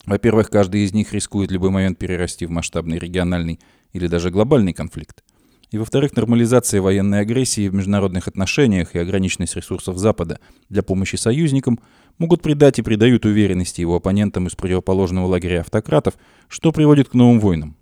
[0.06, 3.58] во-первых, каждый из них рискует в любой момент перерасти в масштабный региональный
[3.92, 5.24] или даже глобальный конфликт.
[5.70, 11.80] И во-вторых, нормализация военной агрессии в международных отношениях и ограниченность ресурсов Запада для помощи союзникам
[12.18, 16.14] могут придать и придают уверенности его оппонентам из противоположного лагеря автократов,
[16.48, 17.76] что приводит к новым войнам.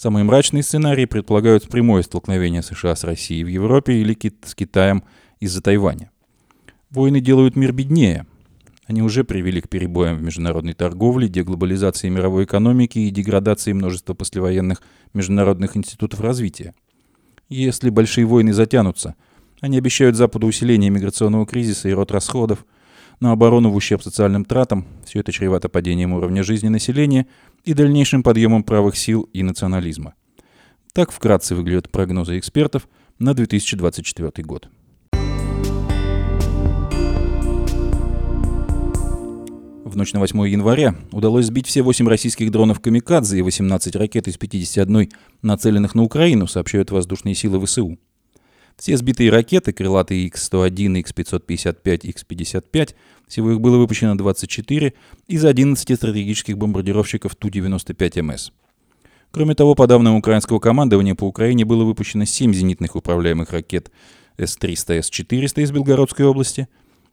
[0.00, 5.04] Самые мрачные сценарии предполагают прямое столкновение США с Россией в Европе или с Китаем
[5.40, 6.10] из-за Тайваня.
[6.88, 8.26] Войны делают мир беднее,
[8.86, 14.80] они уже привели к перебоям в международной торговле, деглобализации мировой экономики и деградации множества послевоенных
[15.12, 16.72] международных институтов развития.
[17.50, 19.16] Если большие войны затянутся,
[19.60, 22.64] они обещают Западу усиление миграционного кризиса и рот расходов,
[23.20, 27.26] на оборону в ущерб социальным тратам, все это чревато падением уровня жизни населения
[27.64, 30.14] и дальнейшим подъемом правых сил и национализма.
[30.92, 32.88] Так вкратце выглядят прогнозы экспертов
[33.18, 34.68] на 2024 год.
[39.90, 44.28] В ночь на 8 января удалось сбить все 8 российских дронов «Камикадзе» и 18 ракет
[44.28, 45.08] из 51,
[45.42, 47.98] нацеленных на Украину, сообщают воздушные силы ВСУ.
[48.76, 52.94] Все сбитые ракеты, крылатые X-101, X-555, X-55,
[53.28, 54.94] всего их было выпущено 24
[55.28, 58.52] из 11 стратегических бомбардировщиков Ту-95МС.
[59.30, 63.92] Кроме того, по данным украинского командования, по Украине было выпущено 7 зенитных управляемых ракет
[64.38, 66.68] С-300, С-400 из Белгородской области,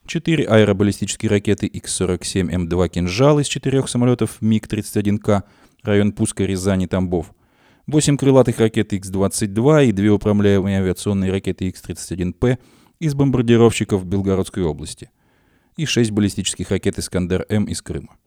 [0.07, 5.43] 4 аэробаллистические ракеты Х-47М2 «Кинжал» из четырех самолетов МиГ-31К,
[5.83, 7.27] район пуска Рязани-Тамбов,
[7.87, 12.57] 8 крылатых ракет Х-22 и 2 управляемые авиационные ракеты Х-31П
[12.99, 15.09] из бомбардировщиков Белгородской области
[15.77, 18.17] и 6 баллистических ракет «Искандер-М» из Крыма.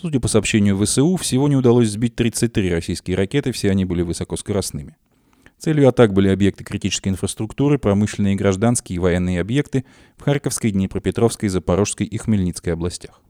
[0.00, 4.96] Судя по сообщению ВСУ, всего не удалось сбить 33 российские ракеты, все они были высокоскоростными.
[5.58, 9.84] Целью атак были объекты критической инфраструктуры, промышленные, гражданские и военные объекты
[10.16, 13.20] в Харьковской, Днепропетровской, Запорожской и Хмельницкой областях.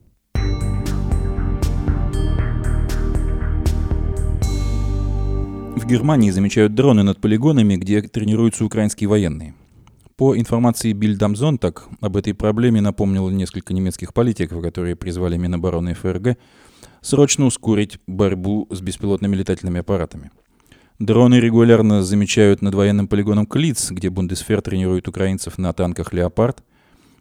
[5.83, 9.53] В Германии замечают дроны над полигонами, где тренируются украинские военные.
[10.15, 16.37] По информации Бильдамзон, так об этой проблеме напомнило несколько немецких политиков, которые призвали Минобороны ФРГ
[17.01, 20.31] срочно ускорить борьбу с беспилотными летательными аппаратами.
[20.99, 26.63] Дроны регулярно замечают над военным полигоном Клиц, где Бундесфер тренирует украинцев на танках «Леопард».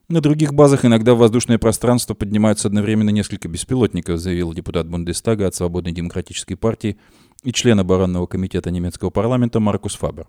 [0.08, 5.54] На других базах иногда в воздушное пространство поднимаются одновременно несколько беспилотников, заявил депутат Бундестага от
[5.56, 6.96] Свободной демократической партии
[7.42, 10.26] и член оборонного комитета немецкого парламента Маркус Фабер.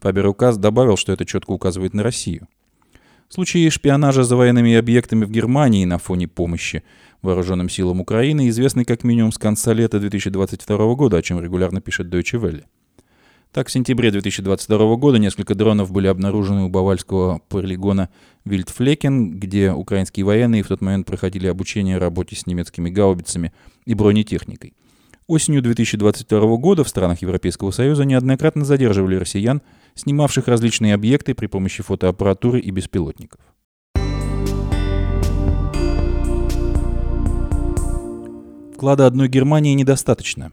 [0.00, 2.48] Фабер-указ добавил, что это четко указывает на Россию.
[3.28, 6.82] Случаи шпионажа за военными объектами в Германии на фоне помощи
[7.22, 12.08] вооруженным силам Украины известны как минимум с конца лета 2022 года, о чем регулярно пишет
[12.08, 12.64] Deutsche Welle.
[13.52, 18.08] Так, в сентябре 2022 года несколько дронов были обнаружены у бавальского полигона
[18.44, 23.52] Вильдфлекен, где украинские военные в тот момент проходили обучение работе с немецкими гаубицами
[23.86, 24.74] и бронетехникой.
[25.30, 29.62] Осенью 2022 года в странах Европейского Союза неоднократно задерживали россиян,
[29.94, 33.38] снимавших различные объекты при помощи фотоаппаратуры и беспилотников.
[38.74, 40.50] Вклада одной Германии недостаточно.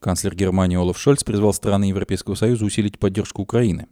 [0.00, 3.88] Канцлер Германии Олаф Шольц призвал страны Европейского Союза усилить поддержку Украины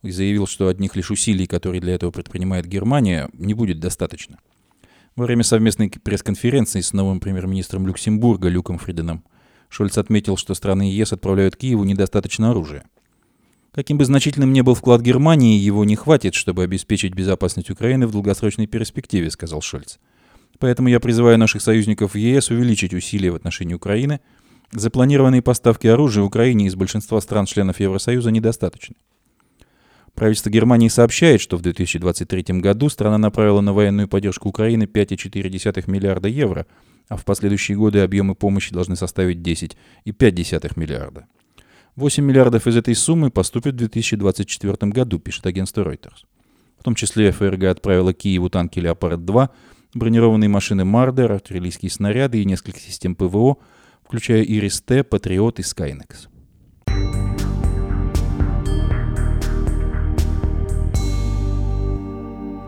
[0.00, 4.38] и заявил, что одних лишь усилий, которые для этого предпринимает Германия, не будет достаточно–
[5.16, 9.24] во время совместной пресс-конференции с новым премьер-министром Люксембурга Люком Фриденом
[9.68, 12.84] Шольц отметил, что страны ЕС отправляют Киеву недостаточно оружия.
[13.72, 18.12] Каким бы значительным ни был вклад Германии, его не хватит, чтобы обеспечить безопасность Украины в
[18.12, 19.98] долгосрочной перспективе, сказал Шольц.
[20.58, 24.20] Поэтому я призываю наших союзников в ЕС увеличить усилия в отношении Украины.
[24.72, 28.96] Запланированные поставки оружия Украине из большинства стран-членов Евросоюза недостаточны.
[30.14, 36.28] Правительство Германии сообщает, что в 2023 году страна направила на военную поддержку Украины 5,4 миллиарда
[36.28, 36.66] евро,
[37.08, 41.26] а в последующие годы объемы помощи должны составить 10,5 миллиарда.
[41.96, 46.24] 8 миллиардов из этой суммы поступят в 2024 году, пишет агентство Reuters.
[46.78, 49.50] В том числе ФРГ отправила Киеву танки «Леопард-2»,
[49.92, 53.58] бронированные машины «Мардер», артиллерийские снаряды и несколько систем ПВО,
[54.02, 56.29] включая «Ирис-Т», «Патриот» и «Скайнекс».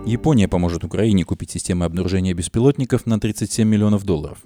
[0.07, 4.39] Япония поможет Украине купить системы обнаружения беспилотников на 37 миллионов долларов.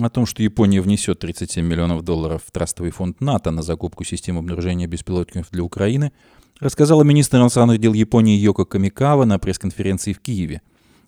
[0.00, 4.38] О том, что Япония внесет 37 миллионов долларов в трастовый фонд НАТО на закупку систем
[4.38, 6.12] обнаружения беспилотников для Украины,
[6.60, 10.62] рассказала министр иностранных дел Японии Йоко Камикава на пресс-конференции в Киеве.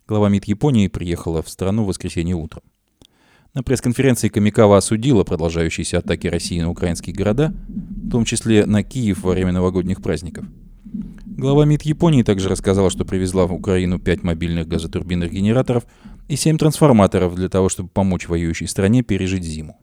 [0.09, 2.65] Глава МИД Японии приехала в страну в воскресенье утром.
[3.55, 9.23] На пресс-конференции Камикава осудила продолжающиеся атаки России на украинские города, в том числе на Киев
[9.23, 10.47] во время новогодних праздников–
[11.39, 15.85] Глава МИД Японии также рассказала, что привезла в Украину 5 мобильных газотурбинных генераторов
[16.27, 19.79] и 7 трансформаторов для того, чтобы помочь воюющей стране пережить зиму.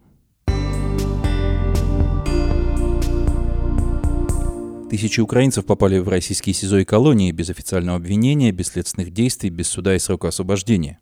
[4.90, 9.68] Тысячи украинцев попали в российские СИЗО и колонии без официального обвинения, без следственных действий, без
[9.68, 11.00] суда и срока освобождения.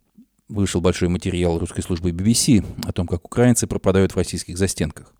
[0.48, 5.12] Вышел большой материал русской службы BBC о том, как украинцы пропадают в российских застенках.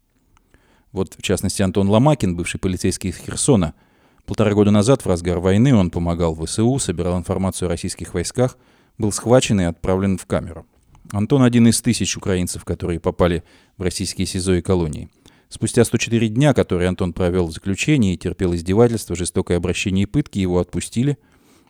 [0.93, 3.75] Вот, в частности, Антон Ломакин, бывший полицейский из Херсона–
[4.27, 8.57] Полтора года назад, в разгар войны, он помогал ВСУ, собирал информацию о российских войсках,
[8.97, 10.67] был схвачен и отправлен в камеру.
[11.13, 13.45] Антон один из тысяч украинцев, которые попали
[13.77, 15.11] в российские СИЗО и колонии.
[15.51, 20.39] Спустя 104 дня, которые Антон провел в заключении и терпел издевательства, жестокое обращение и пытки,
[20.39, 21.19] его отпустили,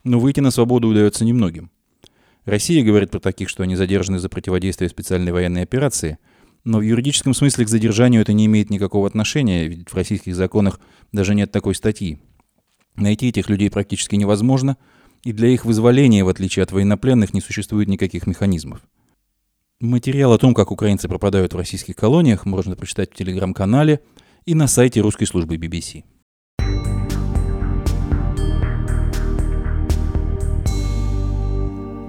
[0.04, 1.70] но выйти на свободу удается немногим.
[2.44, 6.18] Россия говорит про таких, что они задержаны за противодействие специальной военной операции,
[6.62, 10.78] но в юридическом смысле к задержанию это не имеет никакого отношения, ведь в российских законах
[11.10, 12.20] даже нет такой статьи.
[12.96, 14.76] Найти этих людей практически невозможно,
[15.24, 18.80] и для их вызволения, в отличие от военнопленных, не существует никаких механизмов.
[19.80, 24.00] Материал о том, как украинцы пропадают в российских колониях, можно прочитать в телеграм-канале
[24.46, 26.04] и на сайте русской службы BBC.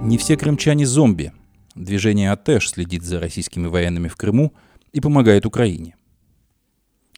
[0.02, 1.32] Не все крымчане зомби.
[1.74, 4.54] Движение АТЭШ следит за российскими военными в Крыму
[4.92, 5.95] и помогает Украине.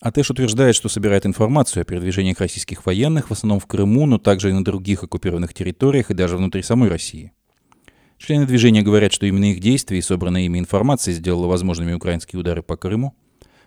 [0.01, 4.51] АТЭШ утверждает, что собирает информацию о передвижениях российских военных, в основном в Крыму, но также
[4.51, 7.33] и на других оккупированных территориях и даже внутри самой России.
[8.19, 12.63] Члены движения говорят, что именно их действия и собранная ими информация сделала возможными украинские удары
[12.63, 13.15] по Крыму.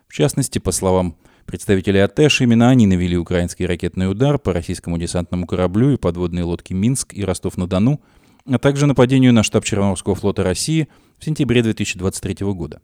[0.08, 5.46] В частности, по словам представителей АТЭШ, именно они навели украинский ракетный удар по российскому десантному
[5.48, 8.02] кораблю и подводной лодке «Минск» и «Ростов-на-Дону»,
[8.46, 10.88] а также нападению на штаб Черноморского флота России
[11.20, 12.82] в сентябре 2023 года.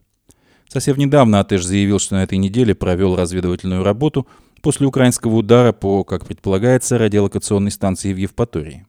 [0.68, 4.28] Совсем недавно АТЭШ заявил, что на этой неделе провел разведывательную работу
[4.61, 8.86] после украинского удара по, как предполагается, радиолокационной станции в Евпатории.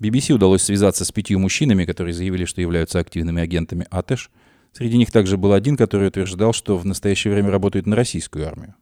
[0.00, 4.30] BBC удалось связаться с пятью мужчинами, которые заявили, что являются активными агентами АТЭШ.
[4.72, 8.74] Среди них также был один, который утверждал, что в настоящее время работает на российскую армию.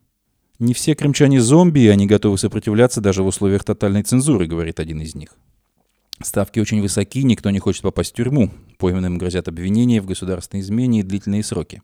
[0.61, 5.01] «Не все крымчане зомби, и они готовы сопротивляться даже в условиях тотальной цензуры»,— говорит один
[5.01, 5.31] из них.
[6.23, 8.51] Ставки очень высоки, никто не хочет попасть в тюрьму.
[8.77, 11.83] Пойманным грозят обвинения в государственной измене и длительные сроки.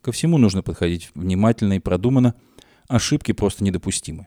[0.00, 2.34] Ко всему нужно подходить внимательно и продуманно.
[2.88, 4.26] Ошибки просто недопустимы.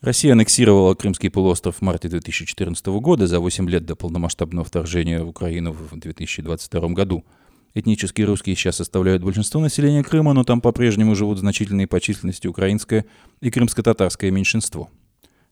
[0.00, 5.28] Россия аннексировала Крымский полуостров в марте 2014 года за 8 лет до полномасштабного вторжения в
[5.28, 7.24] Украину в 2022 году.
[7.74, 13.06] Этнические русские сейчас составляют большинство населения Крыма, но там по-прежнему живут значительные по численности украинское
[13.40, 14.90] и крымско-татарское меньшинство–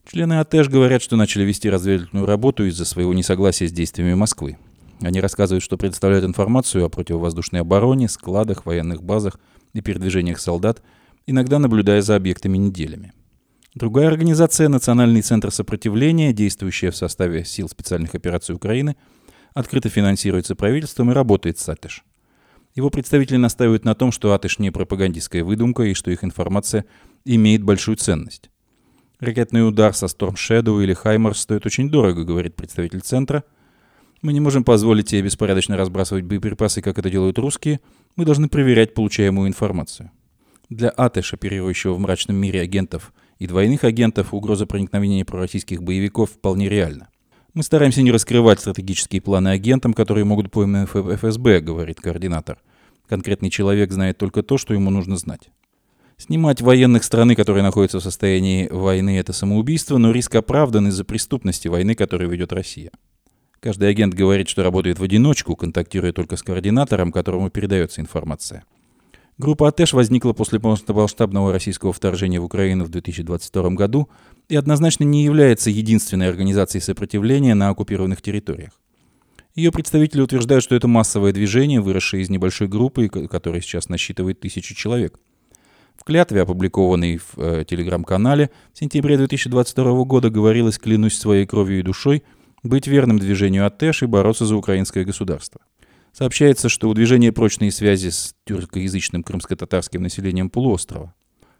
[0.09, 4.57] Члены АТЭШ говорят, что начали вести разведывательную работу из-за своего несогласия с действиями Москвы.
[5.01, 9.37] Они рассказывают, что предоставляют информацию о противовоздушной обороне, складах, военных базах
[9.73, 10.81] и передвижениях солдат,
[11.25, 13.11] иногда наблюдая за объектами неделями.
[13.75, 18.95] Другая организация, Национальный центр сопротивления, действующая в составе сил специальных операций Украины,
[19.53, 22.05] открыто финансируется правительством и работает с АТЭШ.
[22.75, 26.85] Его представители настаивают на том, что АТЭШ не пропагандистская выдумка и что их информация
[27.25, 28.49] имеет большую ценность.
[29.19, 33.43] Ракетный удар со Storm Shadow или Хаймарс стоит очень дорого, говорит представитель центра.
[34.21, 37.79] Мы не можем позволить себе беспорядочно разбрасывать боеприпасы, как это делают русские.
[38.15, 40.11] Мы должны проверять получаемую информацию.
[40.69, 46.69] Для АТЭШ, оперирующего в мрачном мире агентов и двойных агентов, угроза проникновения пророссийских боевиков вполне
[46.69, 47.07] реальна.
[47.55, 52.59] Мы стараемся не раскрывать стратегические планы агентам, которые могут пойманы в ФСБ, говорит координатор.
[53.07, 55.49] Конкретный человек знает только то, что ему нужно знать.
[56.19, 61.67] Снимать военных страны, которые находятся в состоянии войны, это самоубийство, но риск оправдан из-за преступности
[61.67, 62.89] войны, которую ведет Россия.
[63.59, 68.63] Каждый агент говорит, что работает в одиночку, контактируя только с координатором, которому передается информация.
[69.37, 74.09] Группа АТЭШ возникла после полномасштабного российского вторжения в Украину в 2022 году
[74.49, 78.71] и однозначно не является единственной организацией сопротивления на оккупированных территориях.
[79.53, 84.73] Ее представители утверждают, что это массовое движение, выросшее из небольшой группы, которая сейчас насчитывает тысячу
[84.73, 85.19] человек.
[86.07, 92.23] Клятве, опубликованной в э, телеграм-канале в сентябре 2022 года, говорилось «клянусь своей кровью и душой
[92.63, 95.59] быть верным движению АТЭШ и бороться за украинское государство».
[96.13, 101.13] Сообщается, что у движения прочные связи с тюркоязычным крымско-татарским населением полуострова.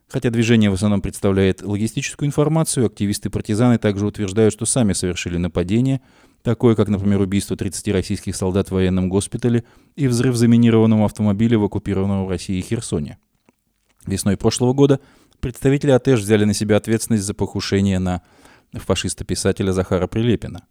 [0.08, 6.00] Хотя движение в основном представляет логистическую информацию, активисты-партизаны также утверждают, что сами совершили нападение,
[6.42, 9.66] такое как, например, убийство 30 российских солдат в военном госпитале
[9.98, 13.18] и взрыв заминированного автомобиля в оккупированном России Херсоне.
[14.08, 15.02] Весной прошлого года
[15.42, 18.22] представители АТЭШ взяли на себя ответственность за покушение на
[18.74, 20.64] фашиста-писателя Захара Прилепина.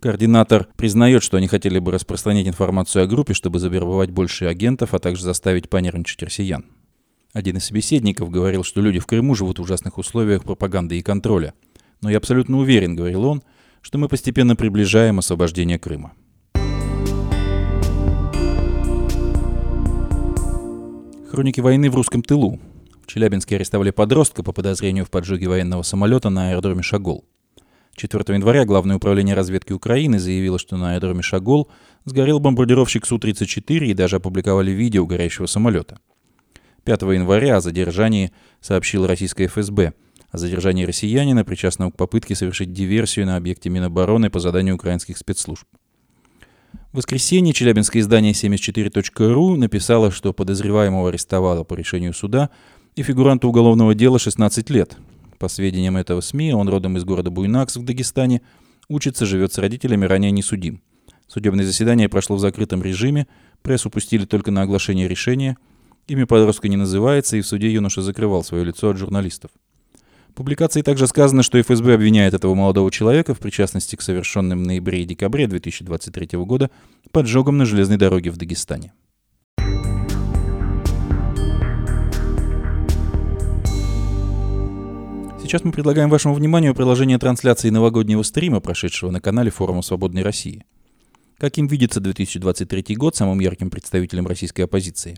[0.00, 4.98] Координатор признает, что они хотели бы распространять информацию о группе, чтобы завербовать больше агентов, а
[4.98, 6.64] также заставить понервничать россиян.
[7.34, 11.52] Один из собеседников говорил, что люди в Крыму живут в ужасных условиях пропаганды и контроля.
[12.00, 13.42] Но я абсолютно уверен, говорил он,
[13.82, 16.14] что мы постепенно приближаем освобождение Крыма.
[21.30, 22.58] Хроники войны в русском тылу.
[23.10, 27.24] Челябинске арестовали подростка по подозрению в поджоге военного самолета на аэродроме Шагол.
[27.96, 31.68] 4 января Главное управление разведки Украины заявило, что на аэродроме Шагол
[32.04, 35.98] сгорел бомбардировщик Су-34 и даже опубликовали видео горящего самолета.
[36.84, 38.30] 5 января о задержании
[38.60, 39.92] сообщила российская ФСБ.
[40.30, 45.66] О задержании россиянина, причастного к попытке совершить диверсию на объекте Минобороны по заданию украинских спецслужб.
[46.92, 52.50] В воскресенье челябинское издание 74.ru написало, что подозреваемого арестовало по решению суда–
[52.96, 54.96] и фигуранту уголовного дела 16 лет.
[55.38, 58.42] По сведениям этого СМИ, он родом из города Буйнакс в Дагестане,
[58.88, 60.82] учится, живет с родителями, ранее не судим.
[61.26, 63.26] Судебное заседание прошло в закрытом режиме,
[63.62, 65.56] прессу пустили только на оглашение решения.
[66.08, 69.50] Имя подростка не называется, и в суде юноша закрывал свое лицо от журналистов.
[70.30, 74.66] В публикации также сказано, что ФСБ обвиняет этого молодого человека в причастности к совершенным в
[74.66, 76.70] ноябре и декабре 2023 года
[77.12, 78.92] поджогам на железной дороге в Дагестане.
[85.50, 90.64] Сейчас мы предлагаем вашему вниманию приложение трансляции новогоднего стрима, прошедшего на канале форума «Свободной России».
[91.38, 95.16] Каким видится 2023 год самым ярким представителем российской оппозиции?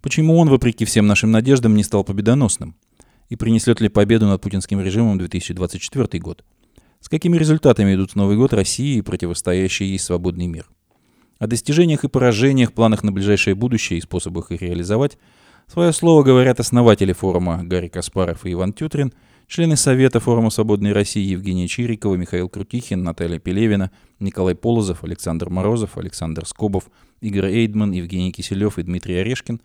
[0.00, 2.76] Почему он, вопреки всем нашим надеждам, не стал победоносным?
[3.28, 6.44] И принесет ли победу над путинским режимом 2024 год?
[7.00, 10.70] С какими результатами идут Новый год России и противостоящий ей свободный мир?
[11.40, 15.18] О достижениях и поражениях, планах на ближайшее будущее и способах их реализовать
[15.66, 19.12] свое слово говорят основатели форума Гарри Каспаров и Иван Тютрин–
[19.48, 25.96] Члены Совета форума «Свободной России» Евгения Чирикова, Михаил Крутихин, Наталья Пелевина, Николай Полозов, Александр Морозов,
[25.96, 26.90] Александр Скобов,
[27.20, 29.60] Игорь Эйдман, Евгений Киселев и Дмитрий Орешкин,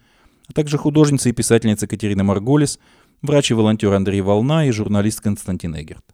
[0.47, 2.79] а также художница и писательница Катерина Марголис,
[3.23, 6.05] врач и волонтер Андрей Волна и журналист Константин Эгерт.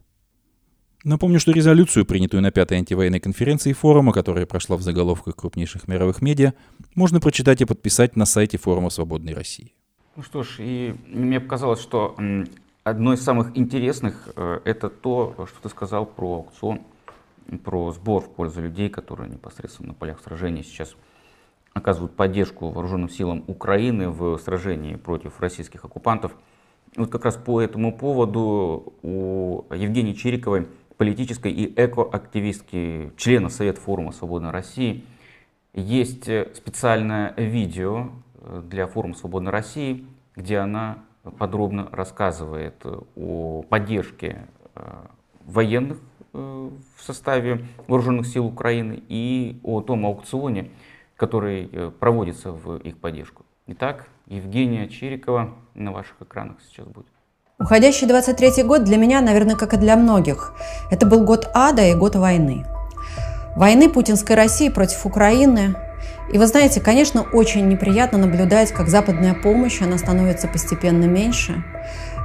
[1.04, 6.22] Напомню, что резолюцию, принятую на пятой антивоенной конференции форума, которая прошла в заголовках крупнейших мировых
[6.22, 6.54] медиа,
[6.94, 9.74] можно прочитать и подписать на сайте форума «Свободной России».
[10.16, 12.16] Ну что ж, и мне показалось, что
[12.88, 16.80] Одно из самых интересных э, это то, что ты сказал про аукцион,
[17.62, 20.96] про сбор в пользу людей, которые непосредственно на полях сражений сейчас
[21.74, 26.34] оказывают поддержку вооруженным силам Украины в сражении против российских оккупантов.
[26.96, 30.66] Вот как раз по этому поводу у Евгении Чириковой,
[30.96, 35.04] политической и экоактивистки, члена Совета форума «Свободной России»,
[35.74, 41.04] есть специальное видео э, для форума «Свободной России», где она
[41.38, 42.84] подробно рассказывает
[43.16, 44.80] о поддержке э,
[45.44, 45.98] военных
[46.32, 50.70] э, в составе вооруженных сил Украины и о том аукционе,
[51.16, 53.44] который э, проводится в их поддержку.
[53.66, 57.06] Итак, Евгения Чирикова на ваших экранах сейчас будет.
[57.58, 60.52] Уходящий 23 год для меня, наверное, как и для многих,
[60.90, 62.64] это был год ада и год войны.
[63.56, 65.74] Войны путинской России против Украины,
[66.32, 71.64] и вы знаете, конечно, очень неприятно наблюдать, как западная помощь, она становится постепенно меньше.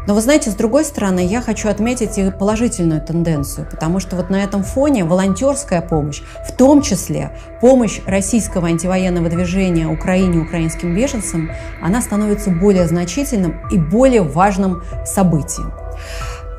[0.05, 4.29] Но вы знаете, с другой стороны, я хочу отметить и положительную тенденцию, потому что вот
[4.29, 7.31] на этом фоне волонтерская помощь, в том числе
[7.61, 11.51] помощь российского антивоенного движения Украине украинским беженцам,
[11.81, 15.71] она становится более значительным и более важным событием.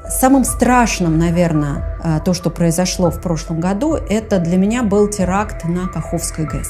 [0.09, 5.65] Самым страшным, наверное, э, то, что произошло в прошлом году, это для меня был теракт
[5.65, 6.69] на Каховской ГЭС.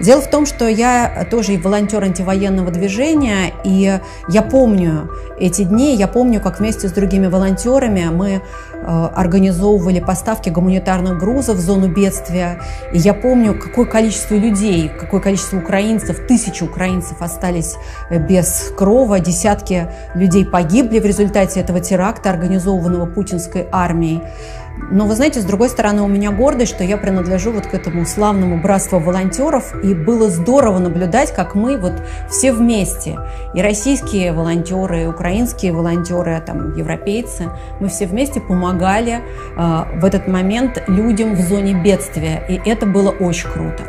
[0.00, 5.94] Дело в том, что я тоже и волонтер антивоенного движения, и я помню эти дни,
[5.94, 11.88] я помню, как вместе с другими волонтерами мы э, организовывали поставки гуманитарных грузов в зону
[11.88, 12.60] бедствия.
[12.92, 17.74] И я помню, какое количество людей, какое количество украинцев, тысячи украинцев остались
[18.10, 24.22] э, без крова, десятки людей погибли в результате этого теракта, организованного путинской армией.
[24.90, 28.04] Но вы знаете, с другой стороны, у меня гордость, что я принадлежу вот к этому
[28.04, 31.94] славному братству волонтеров, и было здорово наблюдать, как мы вот
[32.28, 33.18] все вместе,
[33.54, 37.50] и российские волонтеры, и украинские волонтеры, там, европейцы,
[37.80, 39.20] мы все вместе помогали
[39.56, 43.82] э, в этот момент людям в зоне бедствия, и это было очень круто.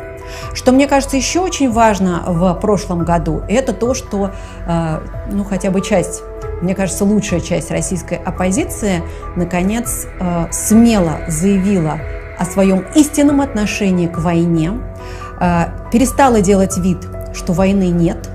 [0.54, 4.32] Что мне кажется еще очень важно в прошлом году, это то, что
[4.66, 6.22] э, ну, хотя бы часть
[6.60, 9.02] мне кажется, лучшая часть российской оппозиции,
[9.36, 12.00] наконец, э, смело заявила
[12.38, 14.72] о своем истинном отношении к войне,
[15.40, 16.98] э, перестала делать вид,
[17.34, 18.28] что войны нет.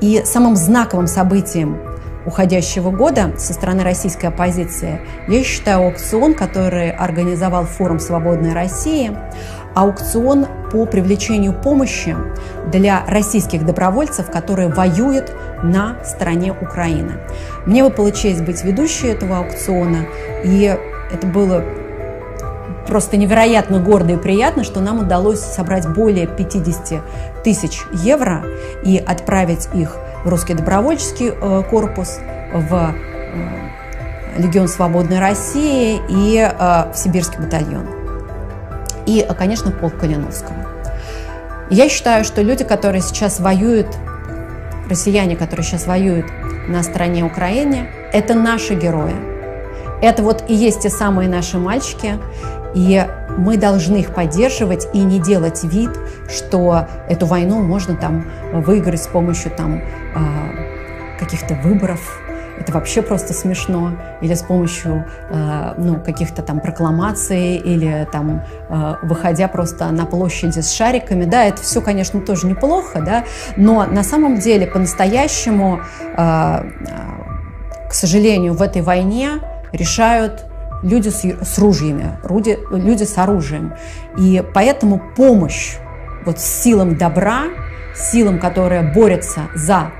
[0.00, 1.80] И самым знаковым событием
[2.26, 9.16] уходящего года со стороны российской оппозиции я считаю аукцион, который организовал форум «Свободной России»,
[9.74, 12.16] аукцион по привлечению помощи
[12.70, 17.20] для российских добровольцев, которые воюют на стороне Украины.
[17.66, 20.06] Мне выпала честь быть ведущей этого аукциона,
[20.44, 20.76] и
[21.12, 21.64] это было
[22.86, 28.44] просто невероятно гордо и приятно, что нам удалось собрать более 50 тысяч евро
[28.84, 32.18] и отправить их в русский добровольческий э, корпус,
[32.52, 38.01] в э, Легион Свободной России и э, в Сибирский батальон
[39.06, 40.56] и, конечно, полк Калиновского.
[41.70, 43.88] Я считаю, что люди, которые сейчас воюют,
[44.88, 46.26] россияне, которые сейчас воюют
[46.68, 49.14] на стороне Украины, это наши герои.
[50.02, 52.18] Это вот и есть те самые наши мальчики,
[52.74, 55.90] и мы должны их поддерживать и не делать вид,
[56.28, 59.82] что эту войну можно там выиграть с помощью там
[60.14, 62.20] а, каких-то выборов,
[62.58, 68.94] это вообще просто смешно, или с помощью э, ну, каких-то там прокламаций, или там э,
[69.02, 73.24] выходя просто на площади с шариками, да, это все, конечно, тоже неплохо, да,
[73.56, 79.40] но на самом деле по-настоящему, э, э, к сожалению, в этой войне
[79.72, 80.46] решают
[80.82, 83.74] люди с, с ружьями, люди, люди с оружием.
[84.18, 85.76] И поэтому помощь
[86.24, 87.44] вот силам добра,
[87.94, 89.90] силам, которые борются за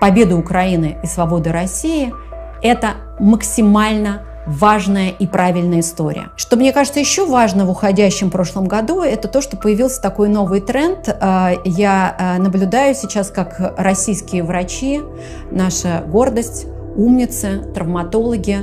[0.00, 2.12] победы Украины и свободы России–
[2.62, 6.30] это максимально важная и правильная история.
[6.36, 10.60] Что мне кажется еще важно в уходящем прошлом году, это то, что появился такой новый
[10.60, 11.08] тренд.
[11.20, 15.02] А, я а, наблюдаю сейчас, как российские врачи,
[15.50, 18.58] наша гордость, умницы, травматологи,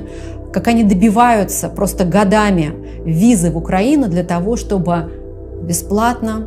[0.52, 2.74] как они добиваются просто годами
[3.06, 5.12] визы в Украину для того, чтобы
[5.62, 6.46] бесплатно,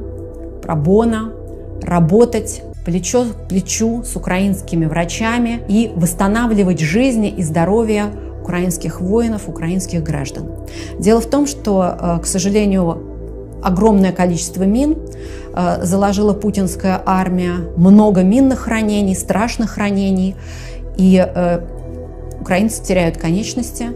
[0.63, 1.33] пробона,
[1.83, 8.07] работать плечо к плечу с украинскими врачами и восстанавливать жизни и здоровье
[8.43, 10.47] украинских воинов, украинских граждан.
[10.99, 13.03] Дело в том, что, э, к сожалению,
[13.63, 14.97] огромное количество мин
[15.55, 20.35] э, заложила путинская армия, много минных ранений, страшных ранений,
[20.97, 21.61] и э,
[22.41, 23.89] украинцы теряют конечности.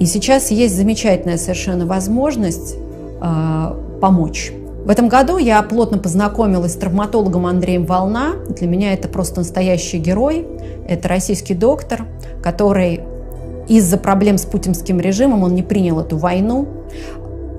[0.00, 2.76] И сейчас есть замечательная совершенно возможность
[4.00, 4.52] помочь
[4.88, 8.36] в этом году я плотно познакомилась с травматологом Андреем Волна.
[8.48, 10.46] Для меня это просто настоящий герой.
[10.88, 12.06] Это российский доктор,
[12.42, 13.02] который
[13.68, 16.66] из-за проблем с путинским режимом он не принял эту войну.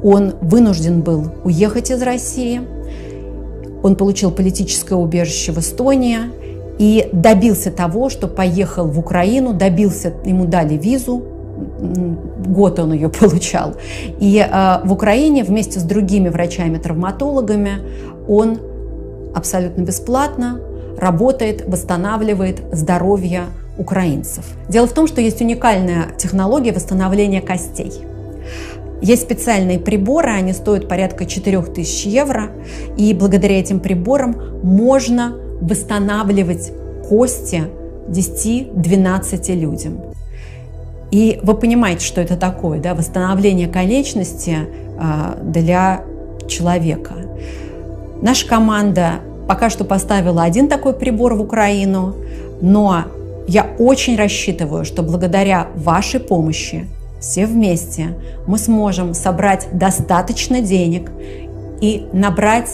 [0.01, 2.61] Он вынужден был уехать из России.
[3.84, 6.17] Он получил политическое убежище в Эстонии
[6.80, 11.23] и добился того, что поехал в Украину, добился, ему дали визу,
[11.80, 13.75] год он ее получал.
[14.19, 17.80] И э, в Украине вместе с другими врачами-травматологами
[18.27, 18.59] он
[19.34, 20.59] абсолютно бесплатно
[20.97, 23.43] работает, восстанавливает здоровье
[23.77, 24.45] украинцев.
[24.67, 27.93] Дело в том, что есть уникальная технология восстановления костей.
[29.01, 32.51] Есть специальные приборы, они стоят порядка 4000 евро,
[32.97, 36.73] и благодаря этим приборам можно восстанавливать
[37.07, 37.63] кости
[38.09, 40.09] 10-12 людям.
[41.12, 44.57] И вы понимаете, что это такое, да, восстановление конечности
[44.99, 46.03] а, для
[46.47, 47.14] человека.
[48.22, 52.14] Наша команда пока что поставила один такой прибор в Украину,
[52.62, 53.05] но
[53.47, 56.86] я очень рассчитываю, что благодаря вашей помощи
[57.20, 61.12] все вместе мы сможем собрать достаточно денег
[61.82, 62.70] и набрать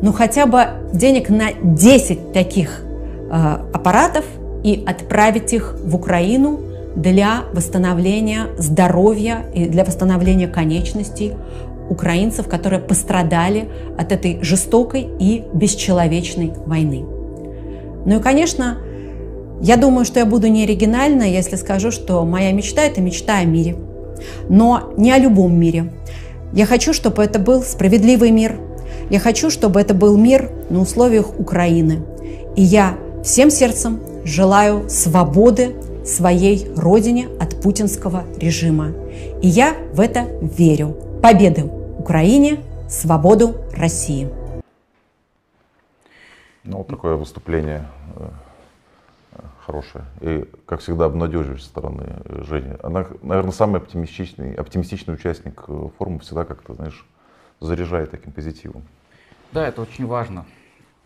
[0.00, 2.82] ну хотя бы денег на 10 таких
[3.30, 4.24] э, аппаратов
[4.62, 6.60] и отправить их в Украину
[6.96, 11.32] для восстановления здоровья и для восстановления конечностей
[11.88, 13.68] украинцев, которые пострадали
[13.98, 17.04] от этой жестокой и бесчеловечной войны.
[18.04, 18.78] Ну и, конечно,
[19.60, 23.44] я думаю, что я буду не оригинальна, если скажу, что моя мечта– это мечта о
[23.44, 23.76] мире.
[24.48, 25.92] Но не о любом мире.
[26.52, 28.58] Я хочу, чтобы это был справедливый мир.
[29.10, 32.00] Я хочу, чтобы это был мир на условиях Украины.
[32.56, 35.74] И я всем сердцем желаю свободы
[36.04, 38.92] своей родине от путинского режима.
[39.42, 40.96] И я в это верю.
[41.22, 41.64] Победы
[41.98, 44.28] Украине, свободу России.
[46.64, 47.86] Ну, вот такое выступление
[48.16, 48.28] э,
[49.66, 50.04] хорошее.
[50.20, 52.76] И, как всегда, обнадеживающей стороны э, Жени.
[52.82, 57.06] Она, наверное, самый оптимистичный, оптимистичный участник э, форума, всегда как-то, знаешь,
[57.60, 58.82] заряжает таким позитивом.
[59.52, 60.46] Да, это очень важно.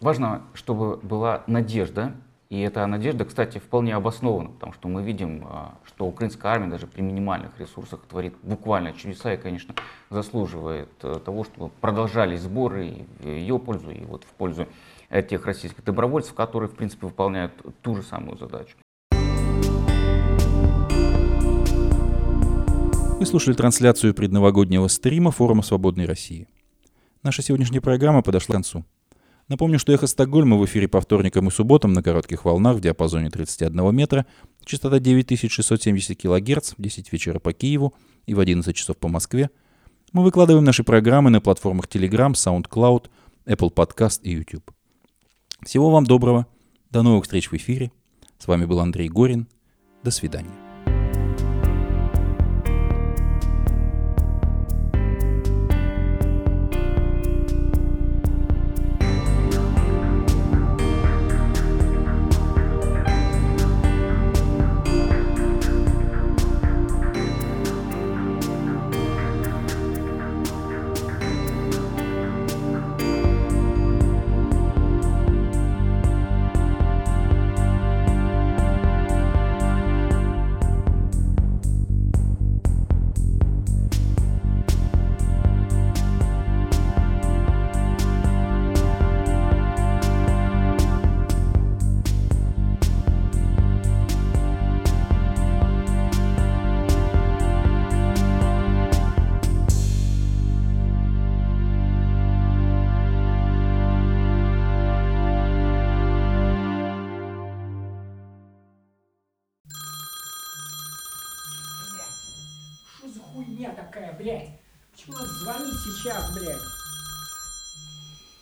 [0.01, 2.13] Важно, чтобы была надежда
[2.49, 6.87] и эта надежда, кстати, вполне обоснована, потому что мы видим, а, что украинская армия даже
[6.87, 9.75] при минимальных ресурсах творит буквально чудеса и, конечно,
[10.11, 14.69] заслуживает э, того, чтобы продолжались сборы в ее пользу и вот в пользу
[15.29, 18.77] тех российских добровольцев, которые, в принципе, выполняют ту же самую задачу.
[23.19, 26.47] Вы слушали трансляцию предновогоднего стрима форума «Свободной России».
[27.23, 28.85] Наша сегодняшняя программа подошла к концу.
[29.49, 33.31] Напомню, что «Эхо Стокгольма» в эфире по вторникам и субботам на коротких волнах в диапазоне
[33.31, 34.27] 31 метра,
[34.65, 37.95] частота 9670 кГц в 10 вечера по Киеву
[38.27, 39.51] и в 11 часов по Москве.
[40.13, 43.07] Мы выкладываем наши программы на платформах Telegram, SoundCloud,
[43.47, 44.73] Apple Podcast и YouTube.
[45.65, 46.47] Всего вам доброго.
[46.91, 47.93] До новых встреч в эфире.
[48.39, 49.47] С вами был Андрей Горин.
[50.03, 50.66] До свидания.